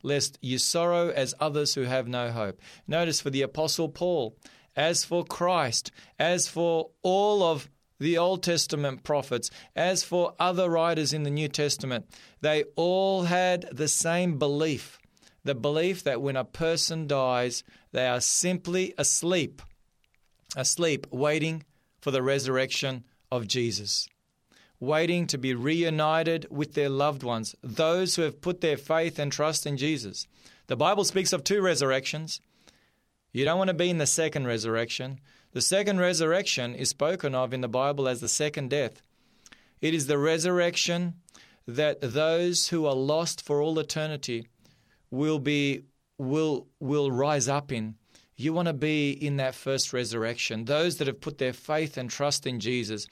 [0.03, 4.37] lest you sorrow as others who have no hope." Notice for the apostle Paul,
[4.77, 11.13] as for Christ, as for all of the Old Testament prophets, as for other writers
[11.13, 12.07] in the New Testament,
[12.41, 14.99] they all had the same belief
[15.49, 19.63] the belief that when a person dies, they are simply asleep,
[20.55, 21.65] asleep, waiting
[22.01, 24.09] for the resurrection of Jesus,
[24.79, 29.33] waiting to be reunited with their loved ones, those who have put their faith and
[29.33, 30.27] trust in Jesus.
[30.67, 32.43] The Bible speaks of two resurrections.
[33.33, 35.19] You don't want to be in the second resurrection.
[35.53, 39.01] The second resurrection is spoken of in the Bible as the second death.
[39.81, 41.15] It is the resurrection
[41.67, 44.47] that those who are lost for all eternity
[45.11, 45.85] will be
[46.19, 47.95] will will rise up in.
[48.37, 50.67] You want to be in that first resurrection.
[50.67, 53.07] Those that have put their faith and trust in Jesus.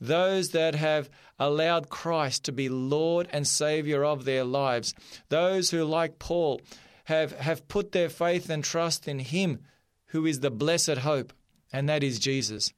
[0.00, 4.94] Those that have allowed Christ to be Lord and Savior of their lives.
[5.28, 6.62] Those who, like Paul,
[7.04, 9.60] have, have put their faith and trust in Him
[10.06, 11.34] who is the blessed hope
[11.72, 12.72] and that is Jesus.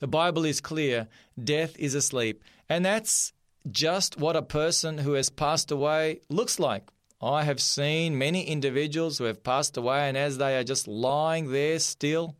[0.00, 1.08] The Bible is clear
[1.42, 3.32] death is asleep, and that's
[3.70, 6.90] just what a person who has passed away looks like.
[7.22, 11.52] I have seen many individuals who have passed away, and as they are just lying
[11.52, 12.36] there still,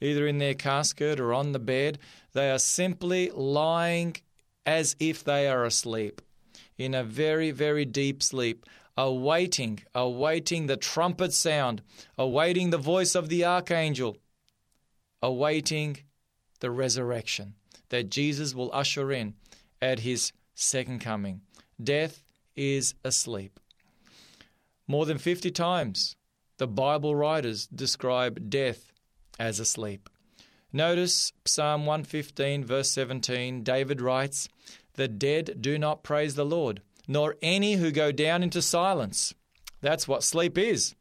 [0.00, 1.98] either in their casket or on the bed.
[2.32, 4.16] They are simply lying
[4.66, 6.22] as if they are asleep,
[6.78, 11.82] in a very, very deep sleep, awaiting, awaiting the trumpet sound,
[12.18, 14.16] awaiting the voice of the archangel,
[15.22, 15.98] awaiting
[16.60, 17.54] the resurrection
[17.88, 19.34] that Jesus will usher in
[19.82, 21.40] at his second coming.
[21.82, 22.22] Death
[22.56, 23.58] is asleep.
[24.86, 26.16] More than 50 times,
[26.58, 28.92] the Bible writers describe death
[29.38, 30.08] as asleep.
[30.72, 34.48] Notice Psalm 115, verse 17, David writes,
[34.94, 39.34] The dead do not praise the Lord, nor any who go down into silence.
[39.80, 40.94] That's what sleep is.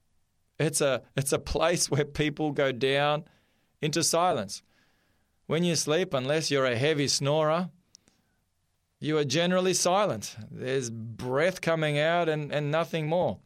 [0.57, 3.25] It's a, it's a place where people go down
[3.81, 4.61] into silence.
[5.47, 7.69] When you sleep, unless you're a heavy snorer,
[8.99, 10.35] you are generally silent.
[10.51, 13.39] There's breath coming out and, and nothing more.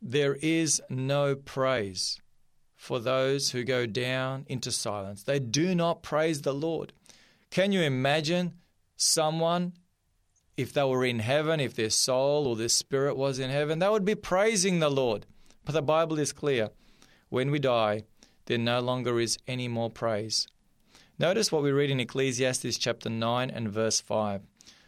[0.00, 2.20] There is no praise
[2.76, 5.24] for those who go down into silence.
[5.24, 6.92] They do not praise the Lord.
[7.50, 8.54] Can you imagine
[8.96, 9.72] someone,
[10.56, 13.88] if they were in heaven, if their soul or their spirit was in heaven, they
[13.88, 15.26] would be praising the Lord.
[15.64, 16.70] But the Bible is clear
[17.28, 18.04] when we die,
[18.50, 20.48] there no longer is any more praise.
[21.20, 24.42] Notice what we read in Ecclesiastes chapter 9 and verse 5.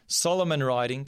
[0.09, 1.07] Solomon writing,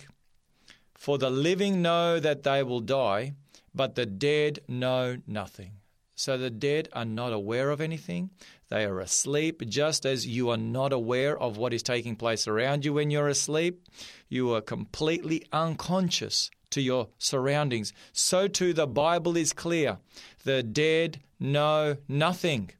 [0.94, 3.34] For the living know that they will die,
[3.74, 5.72] but the dead know nothing.
[6.14, 8.30] So the dead are not aware of anything.
[8.68, 12.84] They are asleep, just as you are not aware of what is taking place around
[12.84, 13.82] you when you're asleep.
[14.28, 17.92] You are completely unconscious to your surroundings.
[18.12, 19.98] So too, the Bible is clear
[20.44, 22.70] the dead know nothing.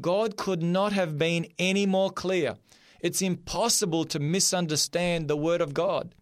[0.00, 2.56] God could not have been any more clear.
[3.00, 6.14] It's impossible to misunderstand the Word of God.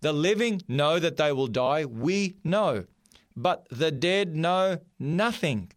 [0.00, 2.84] The living know that they will die, we know,
[3.36, 5.72] but the dead know nothing.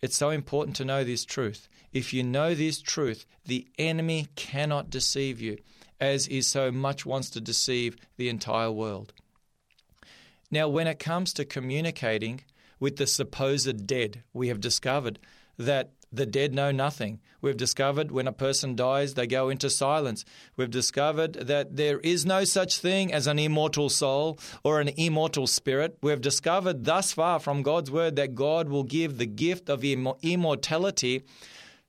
[0.00, 1.68] It's so important to know this truth.
[1.92, 5.58] If you know this truth, the enemy cannot deceive you,
[6.00, 9.12] as he so much wants to deceive the entire world.
[10.50, 12.42] Now, when it comes to communicating
[12.78, 15.18] with the supposed dead, we have discovered
[15.58, 17.20] that the dead know nothing.
[17.40, 20.24] We've discovered when a person dies, they go into silence.
[20.56, 25.46] We've discovered that there is no such thing as an immortal soul or an immortal
[25.46, 25.98] spirit.
[26.02, 31.24] We've discovered thus far from God's word that God will give the gift of immortality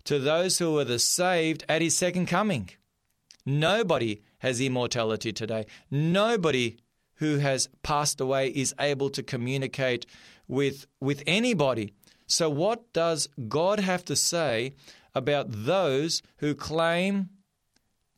[0.06, 2.70] to those who are the saved at his second coming.
[3.48, 5.68] Nobody has immortality today.
[5.90, 6.76] Nobody
[7.16, 10.06] who has passed away is able to communicate
[10.50, 11.94] with, with anybody.
[12.26, 14.74] So, what does God have to say
[15.16, 17.30] about those who claim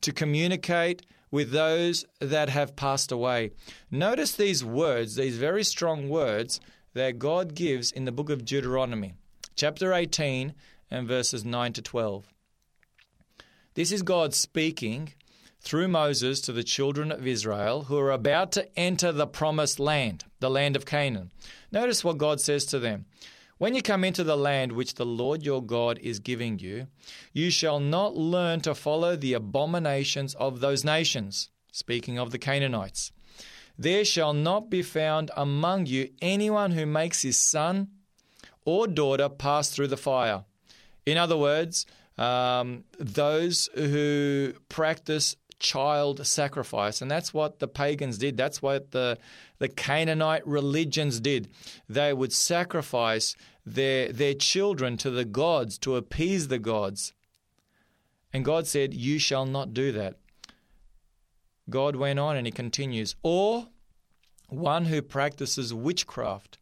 [0.02, 3.52] to communicate with those that have passed away?
[3.92, 6.60] Notice these words, these very strong words
[6.96, 9.14] that God gives in the book of Deuteronomy,
[9.56, 10.56] chapter 18
[10.90, 12.34] and verses 9 to 12.
[13.76, 15.14] This is God speaking
[15.62, 20.26] through Moses to the children of Israel who are about to enter the promised land,
[20.40, 21.32] the land of Canaan.
[21.72, 23.06] Notice what God says to them.
[23.58, 26.88] When you come into the land which the Lord your God is giving you,
[27.34, 31.50] you shall not learn to follow the abominations of those nations.
[31.72, 33.12] Speaking of the Canaanites.
[33.78, 37.90] There shall not be found among you anyone who makes his son
[38.66, 40.44] or daughter pass through the fire.
[41.06, 41.86] In other words,
[42.18, 47.02] um, those who practice child sacrifice.
[47.02, 48.38] And that's what the pagans did.
[48.38, 49.18] That's what the,
[49.60, 51.50] the Canaanite religions did.
[51.88, 57.14] They would sacrifice their, their children to the gods to appease the gods.
[58.32, 60.16] And God said, You shall not do that.
[61.70, 63.68] God went on and he continues, or
[64.48, 66.59] one who practices witchcraft,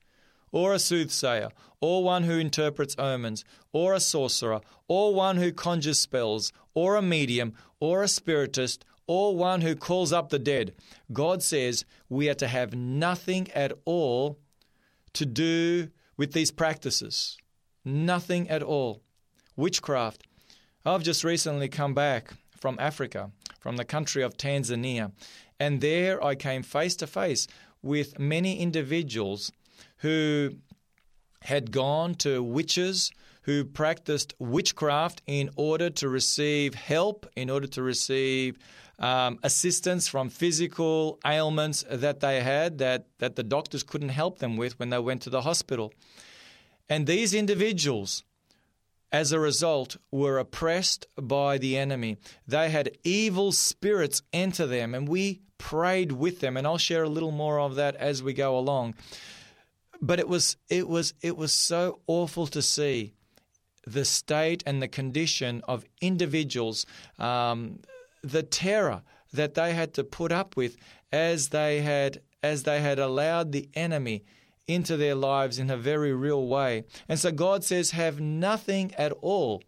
[0.57, 1.49] or a soothsayer,
[1.81, 7.01] or one who interprets omens, or a sorcerer, or one who conjures spells, or a
[7.01, 10.73] medium, or a spiritist, or one who calls up the dead.
[11.13, 14.39] God says we are to have nothing at all
[15.13, 17.37] to do with these practices.
[17.85, 19.03] Nothing at all.
[19.55, 20.23] Witchcraft.
[20.83, 23.29] I've just recently come back from Africa,
[23.59, 25.11] from the country of Tanzania,
[25.59, 27.47] and there I came face to face
[27.83, 29.51] with many individuals
[29.97, 30.51] who
[31.41, 33.11] had gone to witches
[33.47, 38.59] who practiced witchcraft in order to receive help, in order to receive
[38.99, 44.57] um, assistance from physical ailments that they had that, that the doctors couldn't help them
[44.57, 45.93] with when they went to the hospital.
[46.89, 48.25] And these individuals,
[49.13, 52.17] as a result, were oppressed by the enemy.
[52.45, 56.57] They had evil spirits enter them, and we prayed with them.
[56.57, 58.95] And I'll share a little more of that as we go along.
[60.01, 63.13] But it was it was it was so awful to see
[63.85, 66.85] the state and the condition of individuals,
[67.19, 67.79] um,
[68.21, 69.01] the terror
[69.33, 70.77] that they had to put up with
[71.11, 74.23] as they had as they had allowed the enemy
[74.67, 76.83] into their lives in a very real way.
[77.07, 79.63] And so God says, have nothing at all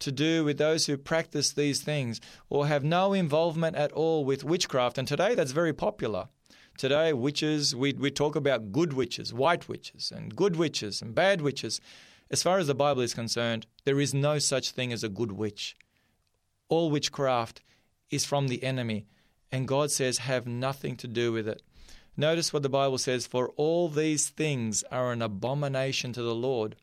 [0.00, 4.44] to do with those who practice these things or have no involvement at all with
[4.44, 4.98] witchcraft.
[4.98, 6.28] And today that's very popular.
[6.78, 11.40] Today, witches, we, we talk about good witches, white witches, and good witches and bad
[11.40, 11.80] witches.
[12.30, 15.32] As far as the Bible is concerned, there is no such thing as a good
[15.32, 15.76] witch.
[16.68, 17.62] All witchcraft
[18.10, 19.06] is from the enemy,
[19.50, 21.62] and God says, have nothing to do with it.
[22.16, 26.76] Notice what the Bible says For all these things are an abomination to the Lord.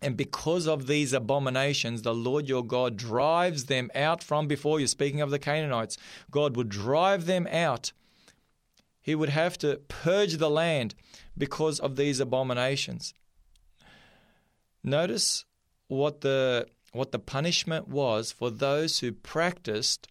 [0.00, 4.86] And because of these abominations, the Lord your God drives them out from before you.
[4.86, 5.98] Speaking of the Canaanites,
[6.30, 7.90] God would drive them out.
[9.06, 10.96] He would have to purge the land
[11.38, 13.14] because of these abominations.
[14.82, 15.44] Notice
[15.86, 20.08] what the what the punishment was for those who practiced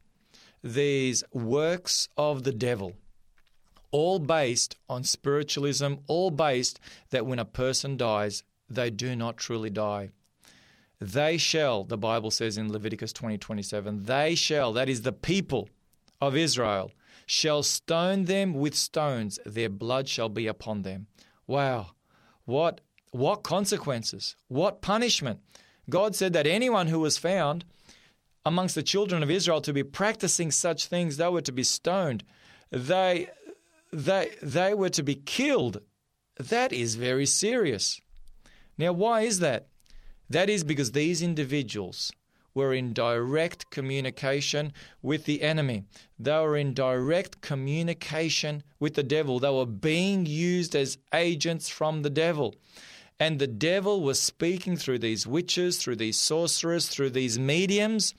[0.64, 2.93] these works of the devil.
[3.91, 6.80] All based on spiritualism, all based
[7.10, 10.12] that when a person dies, they do not truly die.
[11.02, 15.68] They shall, the Bible says in Leviticus 20 27, they shall, that is the people
[16.22, 16.91] of Israel,
[17.26, 21.07] shall stone them with stones, their blood shall be upon them.
[21.47, 21.91] Wow,
[22.45, 25.39] what, what consequences, what punishment.
[25.89, 27.65] God said that anyone who was found
[28.45, 32.23] amongst the children of Israel to be practicing such things, they were to be stoned.
[32.71, 33.30] They,
[33.91, 35.82] they, they were to be killed.
[36.38, 37.99] That is very serious.
[38.78, 39.67] Now, why is that?
[40.30, 42.11] That is because these individuals
[42.56, 45.84] were in direct communication with the enemy.
[46.18, 49.39] They were in direct communication with the devil.
[49.39, 52.56] They were being used as agents from the devil.
[53.20, 58.14] And the devil was speaking through these witches, through these sorcerers, through these mediums,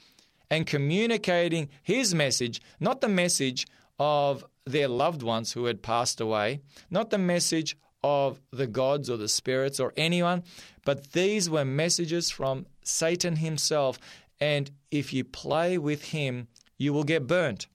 [0.51, 3.67] and communicating his message, not the message
[3.99, 6.61] of their loved ones who had passed away,
[6.91, 10.45] not the message of the gods or the spirits or anyone,
[10.85, 13.99] but these were messages from Satan himself.
[14.41, 17.67] And if you play with him, you will get burnt.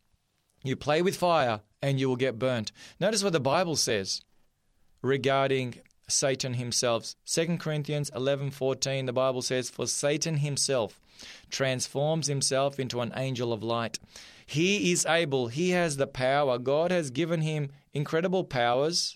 [0.63, 2.71] You play with fire and you will get burnt.
[2.99, 4.21] Notice what the Bible says
[5.01, 5.75] regarding
[6.07, 7.15] Satan himself.
[7.25, 10.99] 2 Corinthians 11:14 the Bible says for Satan himself
[11.49, 13.99] transforms himself into an angel of light.
[14.45, 16.57] He is able, he has the power.
[16.57, 19.15] God has given him incredible powers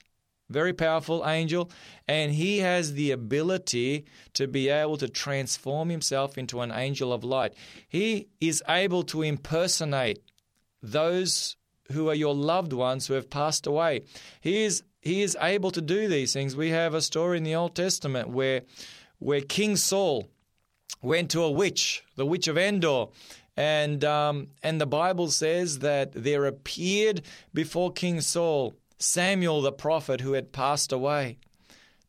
[0.49, 1.71] very powerful angel,
[2.07, 7.23] and he has the ability to be able to transform himself into an angel of
[7.23, 7.53] light.
[7.87, 10.19] He is able to impersonate
[10.81, 11.57] those
[11.91, 14.03] who are your loved ones who have passed away.
[14.41, 16.55] He is he is able to do these things.
[16.55, 18.61] We have a story in the Old Testament where
[19.19, 20.27] where King Saul
[21.01, 23.07] went to a witch, the witch of Endor,
[23.55, 27.21] and um, and the Bible says that there appeared
[27.53, 31.37] before King Saul Samuel the prophet who had passed away.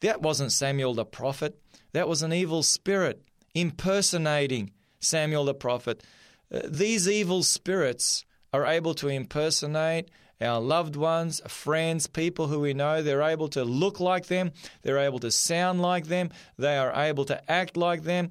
[0.01, 1.59] That wasn't Samuel the prophet,
[1.93, 3.23] that was an evil spirit
[3.55, 4.71] impersonating
[5.01, 6.05] Samuel the prophet.
[6.53, 10.11] Uh, these evil spirits are able to impersonate
[10.41, 13.03] our loved ones, friends, people who we know.
[13.03, 17.25] They're able to look like them, they're able to sound like them, they are able
[17.25, 18.31] to act like them.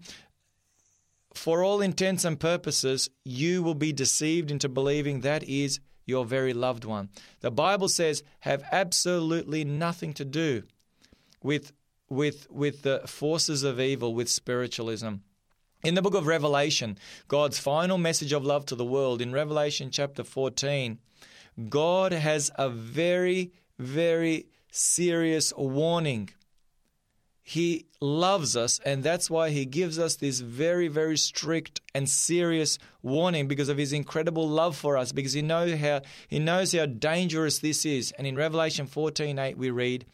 [1.34, 6.54] For all intents and purposes, you will be deceived into believing that is your very
[6.54, 7.10] loved one.
[7.42, 10.64] The Bible says have absolutely nothing to do
[11.42, 11.72] with
[12.10, 15.16] with with the forces of evil with spiritualism.
[15.84, 16.98] In the book of Revelation,
[17.28, 21.00] God's final message of love to the world in Revelation chapter 14,
[21.70, 26.30] God has a very very serious warning
[27.48, 32.80] he loves us, and that's why He gives us this very, very strict and serious
[33.04, 36.88] warning because of His incredible love for us, because He knows how, he knows how
[36.88, 38.12] dangerous this is.
[38.18, 40.08] And in Revelation 14 8, we read,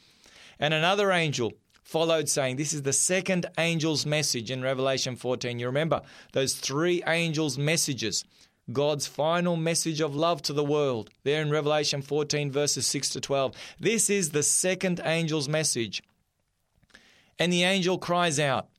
[0.59, 1.53] And another angel
[1.85, 5.57] followed, saying, This is the second angel's message in Revelation 14.
[5.57, 6.01] You remember
[6.33, 8.25] those three angels' messages.
[8.73, 13.21] God's final message of love to the world, there in Revelation 14, verses 6 to
[13.21, 13.55] 12.
[13.79, 16.03] This is the second angel's message.
[17.41, 18.69] And the angel cries out,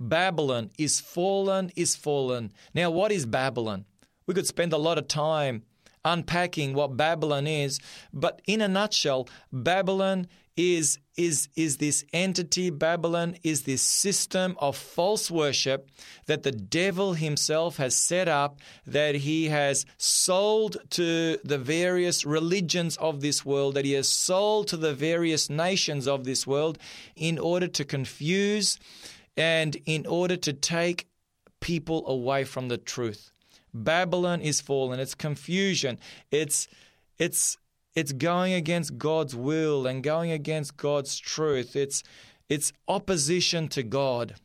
[0.00, 2.54] Babylon is fallen, is fallen.
[2.72, 3.84] Now, what is Babylon?
[4.26, 5.64] We could spend a lot of time
[6.06, 7.80] unpacking what Babylon is,
[8.10, 10.26] but in a nutshell, Babylon
[10.58, 15.88] is, is, is this entity, Babylon is this system of false worship
[16.26, 22.96] that the devil himself has set up, that he has sold to the various religions
[22.96, 26.76] of this world, that he has sold to the various nations of this world
[27.14, 28.80] in order to confuse
[29.36, 31.06] and in order to take
[31.60, 33.30] people away from the truth.
[33.72, 34.98] Babylon is fallen.
[34.98, 36.00] It's confusion.
[36.32, 36.66] It's
[37.16, 37.58] it's
[37.98, 41.74] it's going against God's will and going against God's truth.
[41.74, 42.04] It's
[42.48, 44.36] it's opposition to God.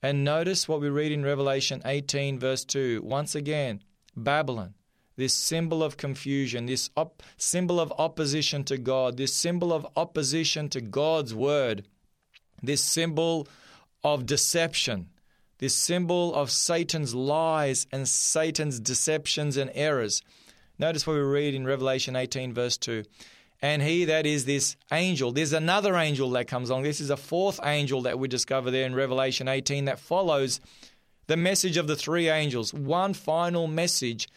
[0.00, 3.02] And notice what we read in Revelation 18, verse 2.
[3.02, 3.82] Once again,
[4.16, 4.74] Babylon,
[5.16, 10.68] this symbol of confusion, this op- symbol of opposition to God, this symbol of opposition
[10.68, 11.88] to God's word,
[12.62, 13.48] this symbol
[14.04, 15.08] of deception,
[15.58, 20.22] this symbol of Satan's lies and Satan's deceptions and errors.
[20.78, 23.04] Notice what we read in Revelation 18, verse 2.
[23.62, 26.82] And he that is this angel, there's another angel that comes along.
[26.82, 30.60] This is a fourth angel that we discover there in Revelation 18 that follows
[31.28, 34.28] the message of the three angels, one final message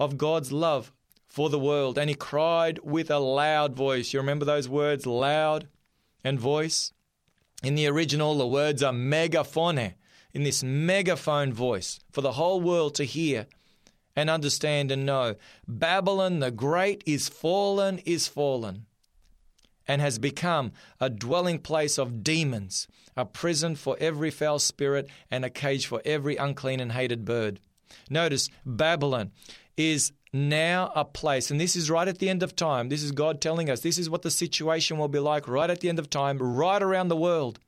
[0.00, 0.92] of God's love
[1.28, 1.98] for the world.
[1.98, 4.12] And he cried with a loud voice.
[4.12, 5.68] You remember those words, loud
[6.24, 6.92] and voice?
[7.62, 9.94] In the original, the words are megaphone,
[10.32, 13.46] in this megaphone voice for the whole world to hear
[14.14, 15.36] and understand and know.
[15.66, 18.86] Babylon the Great is fallen, is fallen,
[19.86, 22.86] and has become a dwelling place of demons,
[23.16, 27.60] a prison for every foul spirit, and a cage for every unclean and hated bird.
[28.08, 29.32] Notice, Babylon
[29.76, 32.88] is now a place, and this is right at the end of time.
[32.88, 35.80] This is God telling us this is what the situation will be like right at
[35.80, 37.58] the end of time, right around the world.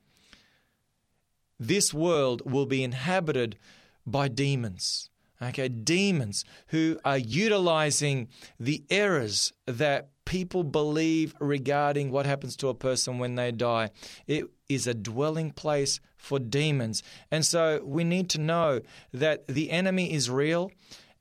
[1.59, 3.57] This world will be inhabited
[4.05, 5.09] by demons.
[5.41, 8.29] Okay, demons who are utilizing
[8.59, 13.91] the errors that people believe regarding what happens to a person when they die.
[14.27, 17.03] It is a dwelling place for demons.
[17.31, 18.81] And so we need to know
[19.13, 20.71] that the enemy is real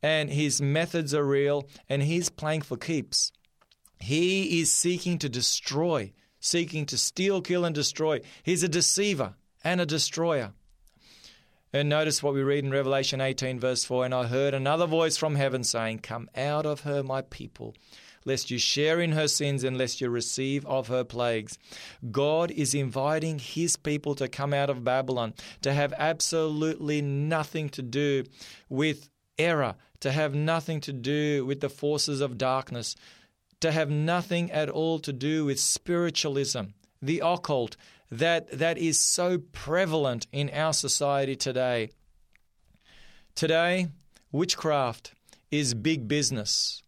[0.03, 3.33] and his methods are real and he's playing for keeps.
[3.99, 8.21] He is seeking to destroy, seeking to steal, kill, and destroy.
[8.43, 10.53] He's a deceiver and a destroyer.
[11.75, 15.17] And notice what we read in Revelation 18, verse 4 And I heard another voice
[15.17, 17.75] from heaven saying, Come out of her, my people,
[18.25, 21.59] lest you share in her sins and lest you receive of her plagues.
[22.13, 27.83] God is inviting his people to come out of Babylon, to have absolutely nothing to
[27.83, 28.23] do
[28.69, 32.95] with error, to have nothing to do with the forces of darkness,
[33.59, 36.67] to have nothing at all to do with spiritualism,
[37.03, 37.77] the occult,
[38.19, 41.91] that, that is so prevalent in our society today.
[43.35, 43.89] Today,
[44.31, 45.15] witchcraft
[45.51, 46.83] is big business.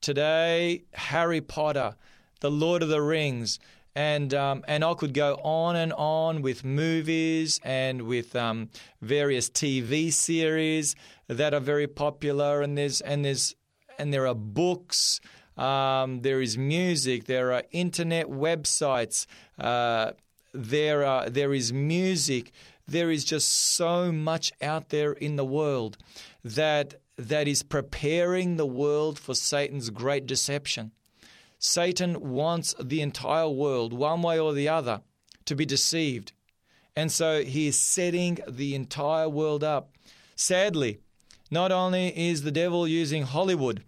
[0.00, 1.96] Today, Harry Potter,
[2.40, 3.58] The Lord of the Rings,
[3.94, 8.70] and um, and I could go on and on with movies and with um,
[9.02, 10.96] various TV series
[11.28, 13.54] that are very popular, and there's and there's
[13.98, 15.20] and there are books.
[15.56, 17.24] Um, there is music.
[17.24, 19.26] There are internet websites.
[19.58, 20.12] Uh,
[20.52, 22.52] there are there is music.
[22.86, 25.96] There is just so much out there in the world
[26.44, 30.92] that that is preparing the world for Satan's great deception.
[31.58, 35.02] Satan wants the entire world, one way or the other,
[35.44, 36.32] to be deceived.
[36.96, 39.92] And so he is setting the entire world up.
[40.34, 40.98] Sadly,
[41.50, 43.84] not only is the devil using Hollywood,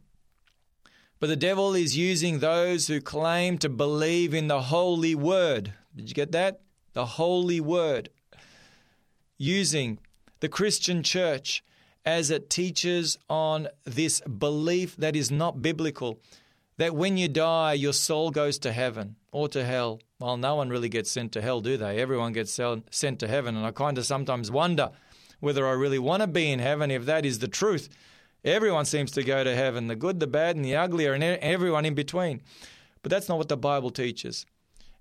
[1.18, 5.72] but the devil is using those who claim to believe in the holy word.
[5.95, 6.61] Did you get that?
[6.92, 8.11] The holy word.
[9.38, 9.99] Using
[10.40, 11.62] the Christian church
[12.05, 16.20] as it teaches on this belief that is not biblical
[16.76, 20.01] that when you die, your soul goes to heaven or to hell.
[20.18, 22.01] Well, no one really gets sent to hell, do they?
[22.01, 22.59] Everyone gets
[22.90, 23.57] sent to heaven.
[23.57, 24.90] And I kind of sometimes wonder
[25.40, 27.88] whether I really want to be in heaven if that is the truth.
[28.45, 31.84] Everyone seems to go to heaven the good, the bad, and the ugly, and everyone
[31.84, 32.42] in between.
[33.03, 34.45] But that's not what the Bible teaches.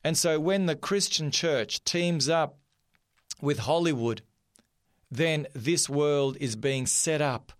[0.03, 2.57] And so when the Christian church teams up
[3.41, 4.21] with Hollywood,
[5.09, 7.53] then this world is being set up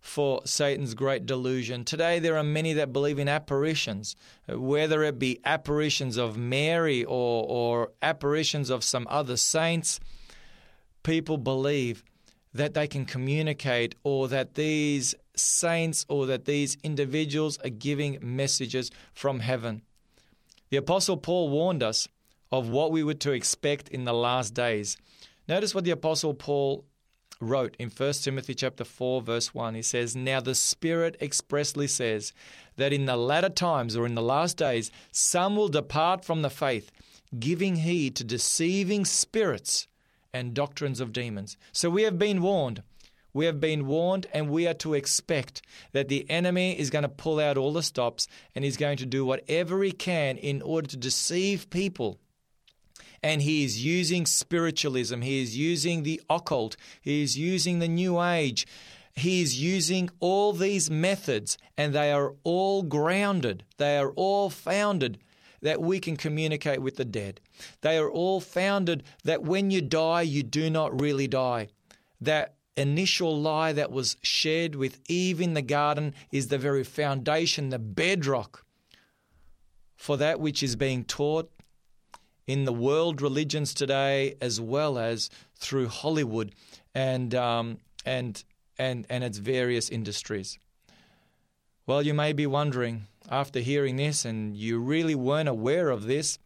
[0.00, 1.84] for Satan's great delusion.
[1.84, 4.16] Today, there are many that believe in apparitions,
[4.48, 10.00] whether it be apparitions of Mary or, or apparitions of some other saints.
[11.02, 12.02] People believe
[12.54, 18.90] that they can communicate or that these saints or that these individuals are giving messages
[19.12, 19.82] from heaven.
[20.70, 22.06] The Apostle Paul warned us
[22.52, 24.96] of what we were to expect in the last days.
[25.48, 26.84] Notice what the Apostle Paul
[27.40, 32.34] wrote in 1 Timothy chapter 4 verse 1 he says now the spirit expressly says
[32.76, 36.50] that in the latter times or in the last days some will depart from the
[36.50, 36.92] faith
[37.38, 39.88] giving heed to deceiving spirits
[40.34, 42.82] and doctrines of demons so we have been warned
[43.32, 45.62] we have been warned and we are to expect
[45.92, 49.06] that the enemy is going to pull out all the stops and he's going to
[49.06, 52.18] do whatever he can in order to deceive people
[53.22, 58.20] And he is using spiritualism, he is using the occult, he is using the New
[58.22, 58.66] Age.
[59.12, 65.18] He is using all these methods, and they are all grounded, they are all founded
[65.60, 67.40] that we can communicate with the dead.
[67.82, 71.68] They are all founded that when you die, you do not really die.
[72.20, 77.70] That initial lie that was shared with Eve in the garden is the very foundation,
[77.70, 78.64] the bedrock
[79.96, 81.50] for that which is being taught
[82.46, 86.52] in the world religions today, as well as through Hollywood
[86.94, 88.42] and um, and
[88.78, 90.58] and and its various industries.
[91.86, 96.38] Well, you may be wondering after hearing this, and you really weren't aware of this,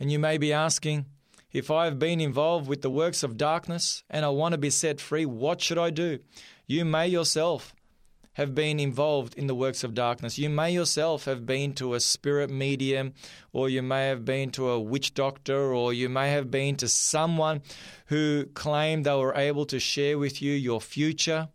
[0.00, 1.06] and you may be asking,
[1.54, 4.70] if I have been involved with the works of darkness and I want to be
[4.70, 6.18] set free, what should I do?
[6.66, 7.72] You may yourself
[8.32, 10.36] have been involved in the works of darkness.
[10.36, 13.14] You may yourself have been to a spirit medium,
[13.52, 16.88] or you may have been to a witch doctor, or you may have been to
[16.88, 17.62] someone
[18.06, 21.48] who claimed they were able to share with you your future,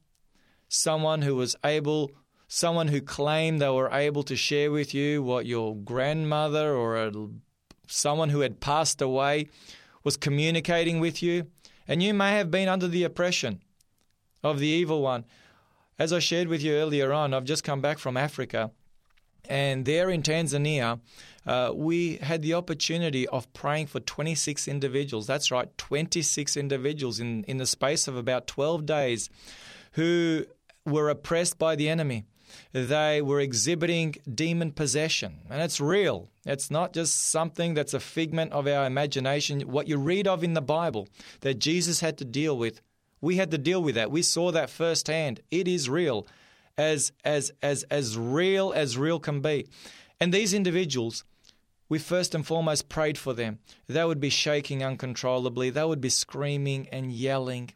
[0.69, 2.11] someone who was able.
[2.51, 7.11] Someone who claimed they were able to share with you what your grandmother or a,
[7.85, 9.49] someone who had passed away
[10.03, 11.47] was communicating with you,
[11.87, 13.61] and you may have been under the oppression
[14.43, 15.25] of the evil one.
[15.97, 18.71] As I shared with you earlier on, I've just come back from Africa,
[19.47, 20.99] and there in Tanzania,
[21.45, 25.27] uh, we had the opportunity of praying for 26 individuals.
[25.27, 29.29] That's right, 26 individuals in, in the space of about 12 days
[29.93, 30.45] who
[30.85, 32.25] were oppressed by the enemy.
[32.71, 36.29] They were exhibiting demon possession, and it's real.
[36.49, 39.61] It's not just something that's a figment of our imagination.
[39.61, 41.07] What you read of in the Bible
[41.41, 42.81] that Jesus had to deal with
[43.21, 44.11] we had to deal with that.
[44.11, 45.41] We saw that firsthand.
[45.51, 46.27] It is real,
[46.77, 49.67] as as as as real as real can be.
[50.19, 51.23] And these individuals,
[51.87, 53.59] we first and foremost prayed for them.
[53.87, 55.69] They would be shaking uncontrollably.
[55.69, 57.71] They would be screaming and yelling.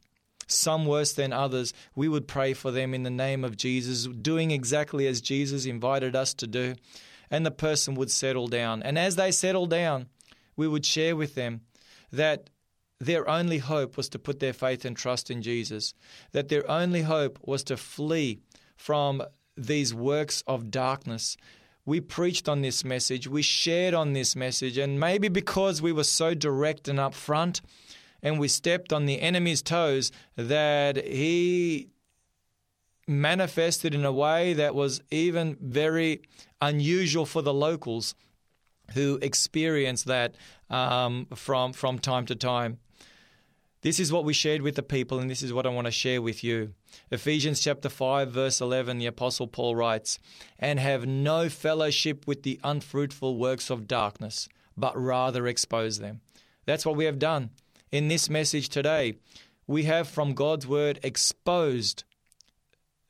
[0.47, 1.73] Some worse than others.
[1.95, 6.15] We would pray for them in the name of Jesus, doing exactly as Jesus invited
[6.15, 6.75] us to do.
[7.33, 8.83] And the person would settle down.
[8.83, 10.05] And as they settled down,
[10.55, 11.61] we would share with them
[12.11, 12.51] that
[12.99, 15.95] their only hope was to put their faith and trust in Jesus,
[16.31, 18.39] that their only hope was to flee
[18.77, 19.23] from
[19.57, 21.35] these works of darkness.
[21.85, 26.03] We preached on this message, we shared on this message, and maybe because we were
[26.03, 27.61] so direct and upfront
[28.21, 31.89] and we stepped on the enemy's toes, that he
[33.07, 36.21] manifested in a way that was even very
[36.61, 38.15] unusual for the locals
[38.93, 40.35] who experienced that
[40.69, 42.79] um, from from time to time.
[43.81, 45.91] This is what we shared with the people, and this is what I want to
[45.91, 46.73] share with you.
[47.11, 50.19] Ephesians chapter 5, verse 11, the Apostle Paul writes,
[50.57, 54.47] And have no fellowship with the unfruitful works of darkness,
[54.77, 56.21] but rather expose them.
[56.65, 57.49] That's what we have done.
[57.91, 59.15] In this message today,
[59.67, 62.05] we have from God's word exposed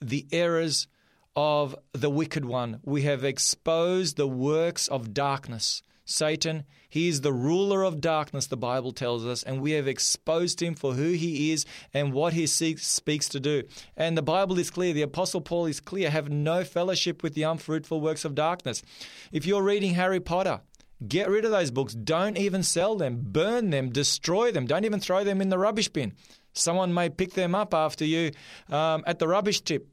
[0.09, 0.87] the errors
[1.35, 2.79] of the wicked one.
[2.83, 5.81] We have exposed the works of darkness.
[6.05, 10.61] Satan, he is the ruler of darkness, the Bible tells us, and we have exposed
[10.61, 13.63] him for who he is and what he seeks, speaks to do.
[13.95, 17.43] And the Bible is clear, the Apostle Paul is clear have no fellowship with the
[17.43, 18.83] unfruitful works of darkness.
[19.31, 20.61] If you're reading Harry Potter,
[21.07, 21.93] Get rid of those books.
[21.93, 23.19] Don't even sell them.
[23.23, 23.89] Burn them.
[23.89, 24.65] Destroy them.
[24.65, 26.13] Don't even throw them in the rubbish bin.
[26.53, 28.31] Someone may pick them up after you
[28.69, 29.87] um, at the rubbish tip.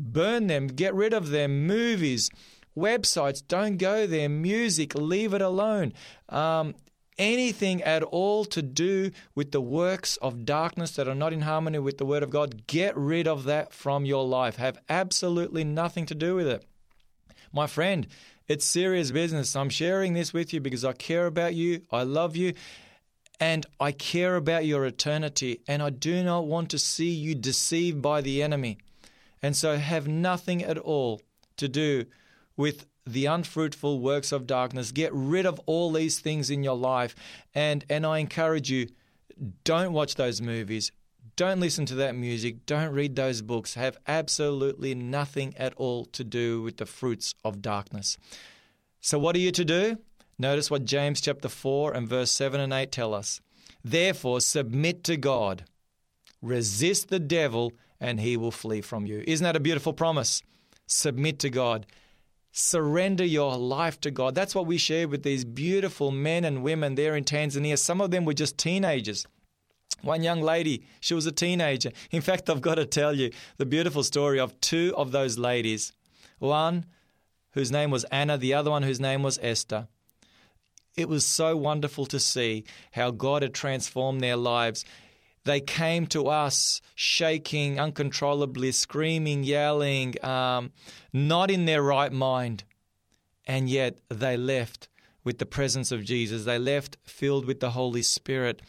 [0.00, 0.66] Burn them.
[0.66, 1.66] Get rid of them.
[1.66, 2.30] Movies
[2.76, 4.28] websites, don't go there.
[4.28, 5.92] Music, leave it alone.
[6.28, 6.74] Um,
[7.18, 11.78] anything at all to do with the works of darkness that are not in harmony
[11.78, 14.56] with the Word of God, get rid of that from your life.
[14.56, 16.64] Have absolutely nothing to do with it.
[17.52, 18.06] My friend,
[18.48, 19.54] it's serious business.
[19.54, 22.54] I'm sharing this with you because I care about you, I love you,
[23.38, 28.02] and I care about your eternity, and I do not want to see you deceived
[28.02, 28.78] by the enemy.
[29.42, 31.20] And so have nothing at all
[31.56, 32.04] to do
[32.56, 34.92] with the unfruitful works of darkness.
[34.92, 37.14] Get rid of all these things in your life.
[37.54, 38.88] And, and I encourage you
[39.64, 40.92] don't watch those movies.
[41.36, 42.66] Don't listen to that music.
[42.66, 43.74] Don't read those books.
[43.74, 48.18] Have absolutely nothing at all to do with the fruits of darkness.
[49.00, 49.96] So, what are you to do?
[50.38, 53.40] Notice what James chapter 4 and verse 7 and 8 tell us.
[53.82, 55.64] Therefore, submit to God,
[56.42, 59.22] resist the devil, and he will flee from you.
[59.26, 60.42] Isn't that a beautiful promise?
[60.86, 61.86] Submit to God.
[62.52, 64.34] Surrender your life to God.
[64.34, 67.78] That's what we shared with these beautiful men and women there in Tanzania.
[67.78, 69.26] Some of them were just teenagers.
[70.02, 71.90] One young lady, she was a teenager.
[72.10, 75.92] In fact, I've got to tell you the beautiful story of two of those ladies.
[76.38, 76.86] One
[77.52, 79.88] whose name was Anna, the other one whose name was Esther.
[80.96, 84.84] It was so wonderful to see how God had transformed their lives.
[85.44, 90.72] They came to us shaking uncontrollably, screaming, yelling, um,
[91.12, 92.64] not in their right mind.
[93.46, 94.88] And yet they left
[95.24, 96.44] with the presence of Jesus.
[96.44, 98.62] They left filled with the Holy Spirit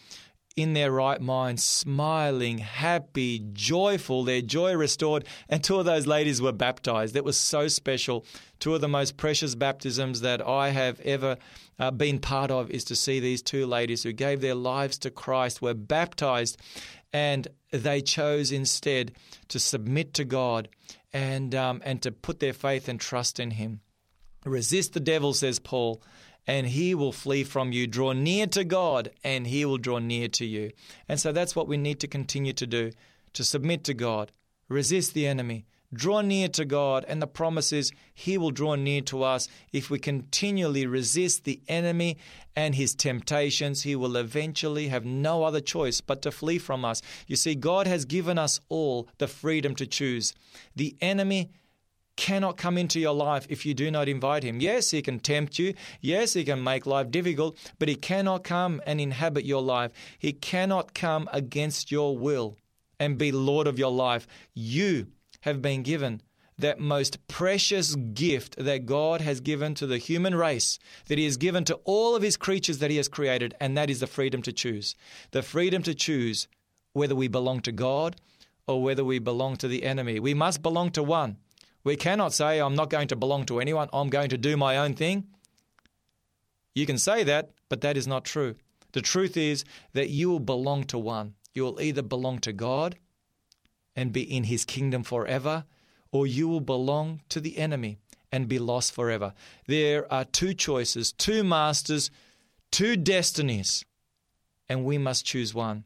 [0.56, 5.26] in their right mind, smiling, happy, joyful, their joy restored.
[5.48, 7.14] And two of those ladies were baptized.
[7.14, 8.26] That was so special.
[8.60, 11.38] Two of the most precious baptisms that I have ever
[11.82, 15.10] uh, been part of is to see these two ladies who gave their lives to
[15.10, 16.58] Christ, were baptized,
[17.12, 19.14] and they chose instead
[19.48, 20.70] to submit to God
[21.12, 23.82] and, um, and to put their faith and trust in Him.
[24.46, 26.04] Resist the devil, says Paul,
[26.48, 27.88] and he will flee from you.
[27.88, 30.72] Draw near to God, and he will draw near to you.
[31.08, 32.92] And so that's what we need to continue to do
[33.34, 34.32] to submit to God,
[34.68, 39.02] resist the enemy, draw near to God, and the promise is he will draw near
[39.02, 39.48] to us.
[39.72, 42.18] If we continually resist the enemy
[42.56, 47.02] and his temptations, he will eventually have no other choice but to flee from us.
[47.28, 50.34] You see, God has given us all the freedom to choose.
[50.76, 51.52] The enemy
[52.18, 54.60] cannot come into your life if you do not invite him.
[54.60, 55.74] Yes, he can tempt you.
[56.02, 59.92] Yes, he can make life difficult, but he cannot come and inhabit your life.
[60.20, 62.58] He cannot come against your will
[63.00, 64.28] and be Lord of your life.
[64.54, 65.08] You
[65.42, 66.22] have been given
[66.58, 71.38] that most precious gift that God has given to the human race, that He has
[71.38, 74.42] given to all of His creatures that He has created, and that is the freedom
[74.44, 74.96] to choose.
[75.32, 76.48] The freedom to choose
[76.94, 78.16] whether we belong to God
[78.68, 80.20] or whether we belong to the enemy.
[80.20, 81.38] We must belong to one.
[81.84, 84.78] We cannot say, I'm not going to belong to anyone, I'm going to do my
[84.78, 85.26] own thing.
[86.76, 88.56] You can say that, but that is not true.
[88.94, 91.34] The truth is that you will belong to one.
[91.54, 92.98] You will either belong to God
[93.96, 95.66] and be in his kingdom forever,
[96.12, 97.98] or you will belong to the enemy
[98.32, 99.34] and be lost forever.
[99.68, 102.10] There are two choices, two masters,
[102.72, 103.84] two destinies,
[104.70, 105.84] and we must choose one.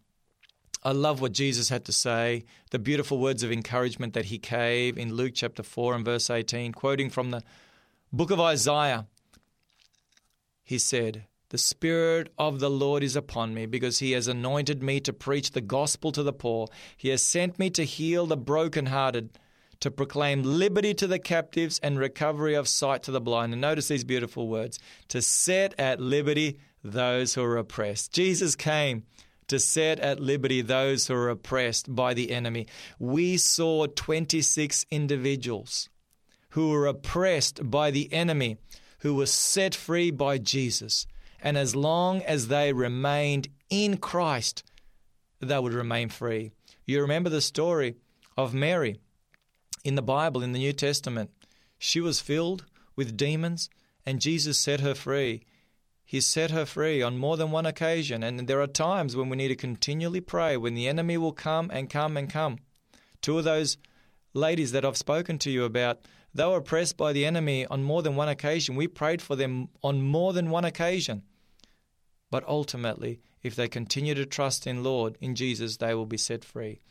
[0.84, 5.00] I love what Jesus had to say, the beautiful words of encouragement that he gave
[5.00, 7.42] in Luke chapter 4 and verse 18, quoting from the
[8.14, 9.08] book of Isaiah.
[10.64, 11.26] He said,
[11.56, 15.52] The Spirit of the Lord is upon me because he has anointed me to preach
[15.52, 16.68] the gospel to the poor.
[16.98, 19.40] He has sent me to heal the brokenhearted,
[19.80, 23.54] to proclaim liberty to the captives and recovery of sight to the blind.
[23.54, 28.12] And notice these beautiful words to set at liberty those who are oppressed.
[28.12, 29.04] Jesus came
[29.48, 32.68] to set at liberty those who are oppressed by the enemy.
[33.00, 35.88] We saw 26 individuals
[36.50, 38.58] who were oppressed by the enemy
[39.00, 41.08] who were set free by Jesus.
[41.42, 44.64] And as long as they remained in Christ,
[45.40, 46.52] they would remain free.
[46.86, 47.96] You remember the story
[48.38, 49.00] of Mary
[49.84, 51.32] in the Bible, in the New Testament.
[51.78, 52.66] She was filled
[52.96, 53.70] with demons,
[54.06, 55.44] and Jesus set her free.
[56.04, 58.24] He set her free on more than one occasion.
[58.24, 61.70] And there are times when we need to continually pray, when the enemy will come
[61.74, 62.60] and come and come.
[63.22, 63.78] Two of those
[64.34, 66.00] ladies that I've spoken to you about,
[66.36, 68.76] they were oppressed by the enemy on more than one occasion.
[68.76, 71.24] We prayed for them on more than one occasion.
[72.30, 76.44] But ultimately, if they continue to trust in Lord, in Jesus, they will be set
[76.44, 76.82] free.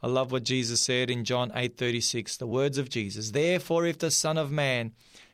[0.00, 3.32] I love what Jesus said in John 8:36, the words of Jesus.
[3.32, 4.92] Therefore, if the Son of Man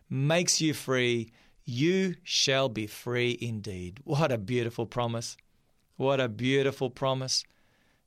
[0.08, 1.30] makes you free,
[1.66, 4.00] you shall be free indeed.
[4.04, 5.36] What a beautiful promise.
[5.96, 7.44] What a beautiful promise.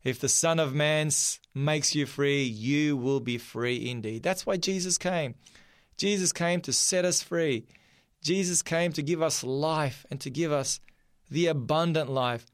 [0.04, 1.10] If the Son of Man
[1.54, 4.24] makes you free, you will be free indeed.
[4.24, 5.36] That's why Jesus came.
[5.98, 7.66] Jesus came to set us free.
[8.22, 10.80] Jesus came to give us life and to give us
[11.30, 12.46] the abundant life.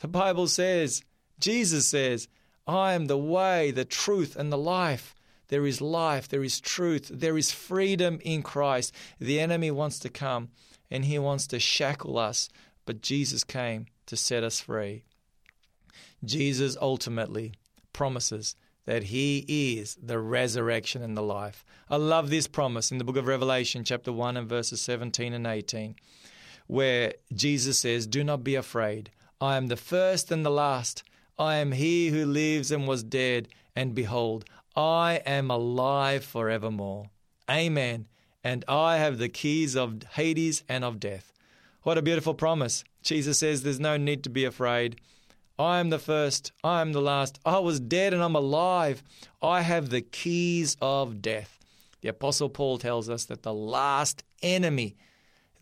[0.00, 1.02] The Bible says,
[1.38, 2.28] Jesus says,
[2.66, 5.14] I am the way, the truth, and the life.
[5.48, 8.92] There is life, there is truth, there is freedom in Christ.
[9.20, 10.48] The enemy wants to come
[10.90, 12.48] and he wants to shackle us,
[12.84, 15.04] but Jesus came to set us free.
[16.24, 17.54] Jesus ultimately
[17.92, 18.56] promises
[18.86, 21.64] that he is the resurrection and the life.
[21.90, 25.46] I love this promise in the book of Revelation, chapter 1 and verses 17 and
[25.46, 25.96] 18,
[26.68, 29.10] where Jesus says, Do not be afraid.
[29.40, 31.02] I am the first and the last.
[31.38, 34.44] I am he who lives and was dead, and behold,
[34.74, 37.10] I am alive forevermore.
[37.50, 38.06] Amen.
[38.42, 41.32] And I have the keys of Hades and of death.
[41.82, 42.84] What a beautiful promise.
[43.02, 45.00] Jesus says there's no need to be afraid.
[45.58, 47.38] I am the first, I am the last.
[47.44, 49.02] I was dead and I'm alive.
[49.42, 51.58] I have the keys of death.
[52.02, 54.96] The Apostle Paul tells us that the last enemy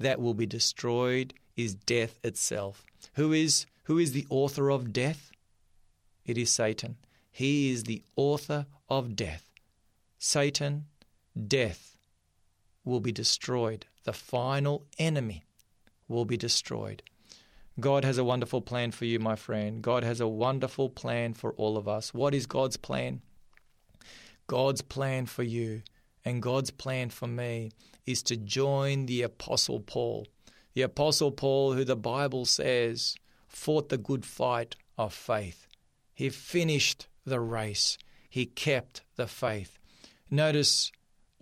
[0.00, 2.84] that will be destroyed is death itself.
[3.14, 5.30] Who is, who is the author of death?
[6.26, 6.96] It is Satan.
[7.30, 9.52] He is the author of death.
[10.18, 10.86] Satan,
[11.46, 11.96] death
[12.84, 13.86] will be destroyed.
[14.04, 15.44] The final enemy
[16.08, 17.02] will be destroyed.
[17.80, 19.82] God has a wonderful plan for you, my friend.
[19.82, 22.14] God has a wonderful plan for all of us.
[22.14, 23.20] What is God's plan?
[24.46, 25.82] God's plan for you
[26.24, 27.72] and God's plan for me
[28.06, 30.26] is to join the Apostle Paul.
[30.74, 33.16] The Apostle Paul, who the Bible says
[33.48, 35.66] fought the good fight of faith.
[36.12, 37.98] He finished the race,
[38.28, 39.78] he kept the faith.
[40.30, 40.92] Notice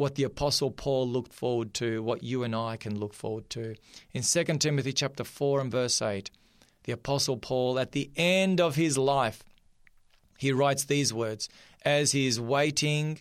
[0.02, 3.76] what the apostle Paul looked forward to, what you and I can look forward to.
[4.12, 6.28] In 2 Timothy chapter 4 and verse 8,
[6.82, 9.44] the apostle Paul at the end of his life
[10.36, 11.48] he writes these words
[11.84, 13.20] as he is waiting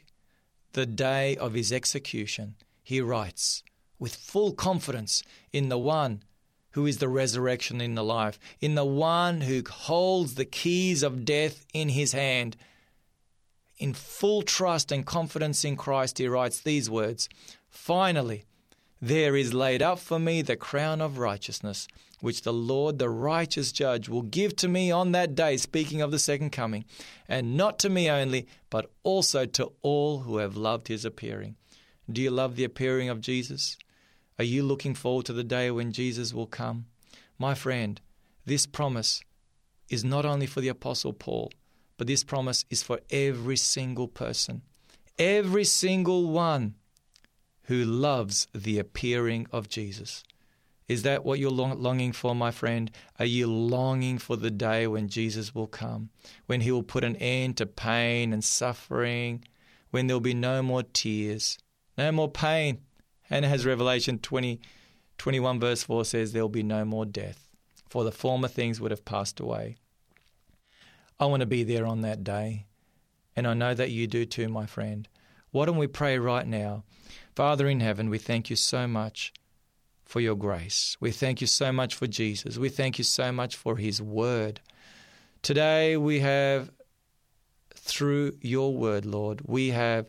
[0.73, 2.55] the day of his execution.
[2.81, 3.61] He writes
[3.99, 5.21] with full confidence
[5.53, 6.23] in the one
[6.71, 11.25] who is the resurrection in the life, in the one who holds the keys of
[11.25, 12.57] death in his hand.
[13.81, 17.27] In full trust and confidence in Christ, he writes these words
[17.67, 18.45] Finally,
[19.01, 21.87] there is laid up for me the crown of righteousness,
[22.19, 26.11] which the Lord, the righteous judge, will give to me on that day, speaking of
[26.11, 26.85] the second coming,
[27.27, 31.55] and not to me only, but also to all who have loved his appearing.
[32.07, 33.79] Do you love the appearing of Jesus?
[34.37, 36.85] Are you looking forward to the day when Jesus will come?
[37.39, 37.99] My friend,
[38.45, 39.23] this promise
[39.89, 41.51] is not only for the Apostle Paul,
[42.01, 44.63] but this promise is for every single person.
[45.19, 46.73] Every single one
[47.65, 50.23] who loves the appearing of Jesus.
[50.87, 52.89] Is that what you're longing for, my friend?
[53.19, 56.09] Are you longing for the day when Jesus will come,
[56.47, 59.45] when he will put an end to pain and suffering,
[59.91, 61.59] when there'll be no more tears,
[61.99, 62.79] no more pain,
[63.29, 64.59] and as Revelation 20,
[65.19, 67.51] 21, verse 4 says, there will be no more death,
[67.91, 69.77] for the former things would have passed away.
[71.21, 72.65] I want to be there on that day,
[73.35, 75.07] and I know that you do too, my friend.
[75.51, 76.83] Why don't we pray right now?
[77.35, 79.31] Father in heaven, we thank you so much
[80.03, 80.97] for your grace.
[80.99, 82.57] We thank you so much for Jesus.
[82.57, 84.61] We thank you so much for his word.
[85.43, 86.71] Today we have,
[87.75, 90.07] through your word, Lord, we have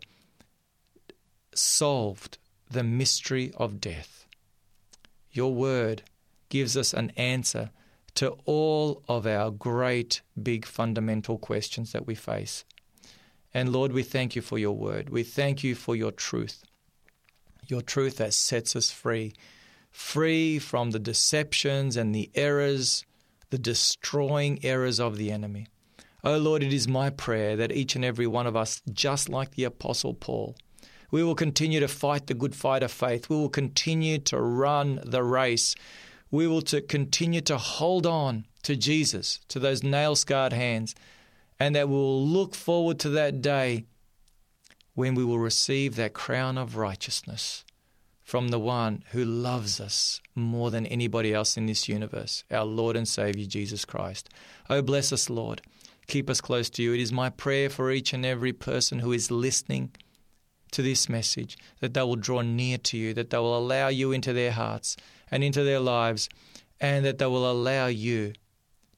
[1.54, 2.38] solved
[2.70, 4.24] the mystery of death.
[5.30, 6.04] Your word
[6.48, 7.70] gives us an answer
[8.14, 12.64] to all of our great, big, fundamental questions that we face.
[13.54, 15.10] And Lord, we thank you for your word.
[15.10, 16.64] We thank you for your truth,
[17.66, 19.34] your truth that sets us free,
[19.90, 23.04] free from the deceptions and the errors,
[23.50, 25.66] the destroying errors of the enemy.
[26.24, 29.52] Oh Lord, it is my prayer that each and every one of us, just like
[29.52, 30.54] the Apostle Paul,
[31.10, 33.28] we will continue to fight the good fight of faith.
[33.28, 35.74] We will continue to run the race.
[36.32, 40.94] We will to continue to hold on to Jesus, to those nail scarred hands,
[41.60, 43.84] and that we will look forward to that day
[44.94, 47.64] when we will receive that crown of righteousness
[48.22, 52.96] from the one who loves us more than anybody else in this universe, our Lord
[52.96, 54.30] and Savior Jesus Christ.
[54.70, 55.60] Oh, bless us, Lord.
[56.06, 56.94] Keep us close to you.
[56.94, 59.90] It is my prayer for each and every person who is listening
[60.70, 64.12] to this message, that they will draw near to you, that they will allow you
[64.12, 64.96] into their hearts
[65.32, 66.28] and into their lives,
[66.80, 68.34] and that they will allow you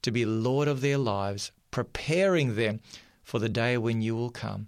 [0.03, 2.79] to be Lord of their lives, preparing them
[3.23, 4.67] for the day when you will come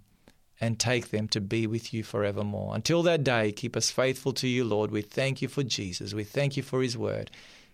[0.59, 2.73] and take them to be with you forevermore.
[2.73, 4.89] Until that day, keep us faithful to you, Lord.
[4.89, 6.15] We thank you for Jesus.
[6.15, 7.29] We thank you for his word.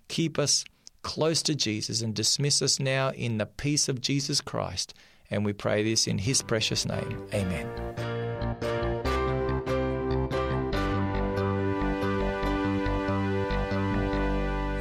[0.10, 0.66] Keep us
[1.02, 4.94] close to Jesus and dismiss us now in the peace of Jesus Christ.
[5.30, 7.26] And we pray this in his precious name.
[7.34, 8.63] Amen.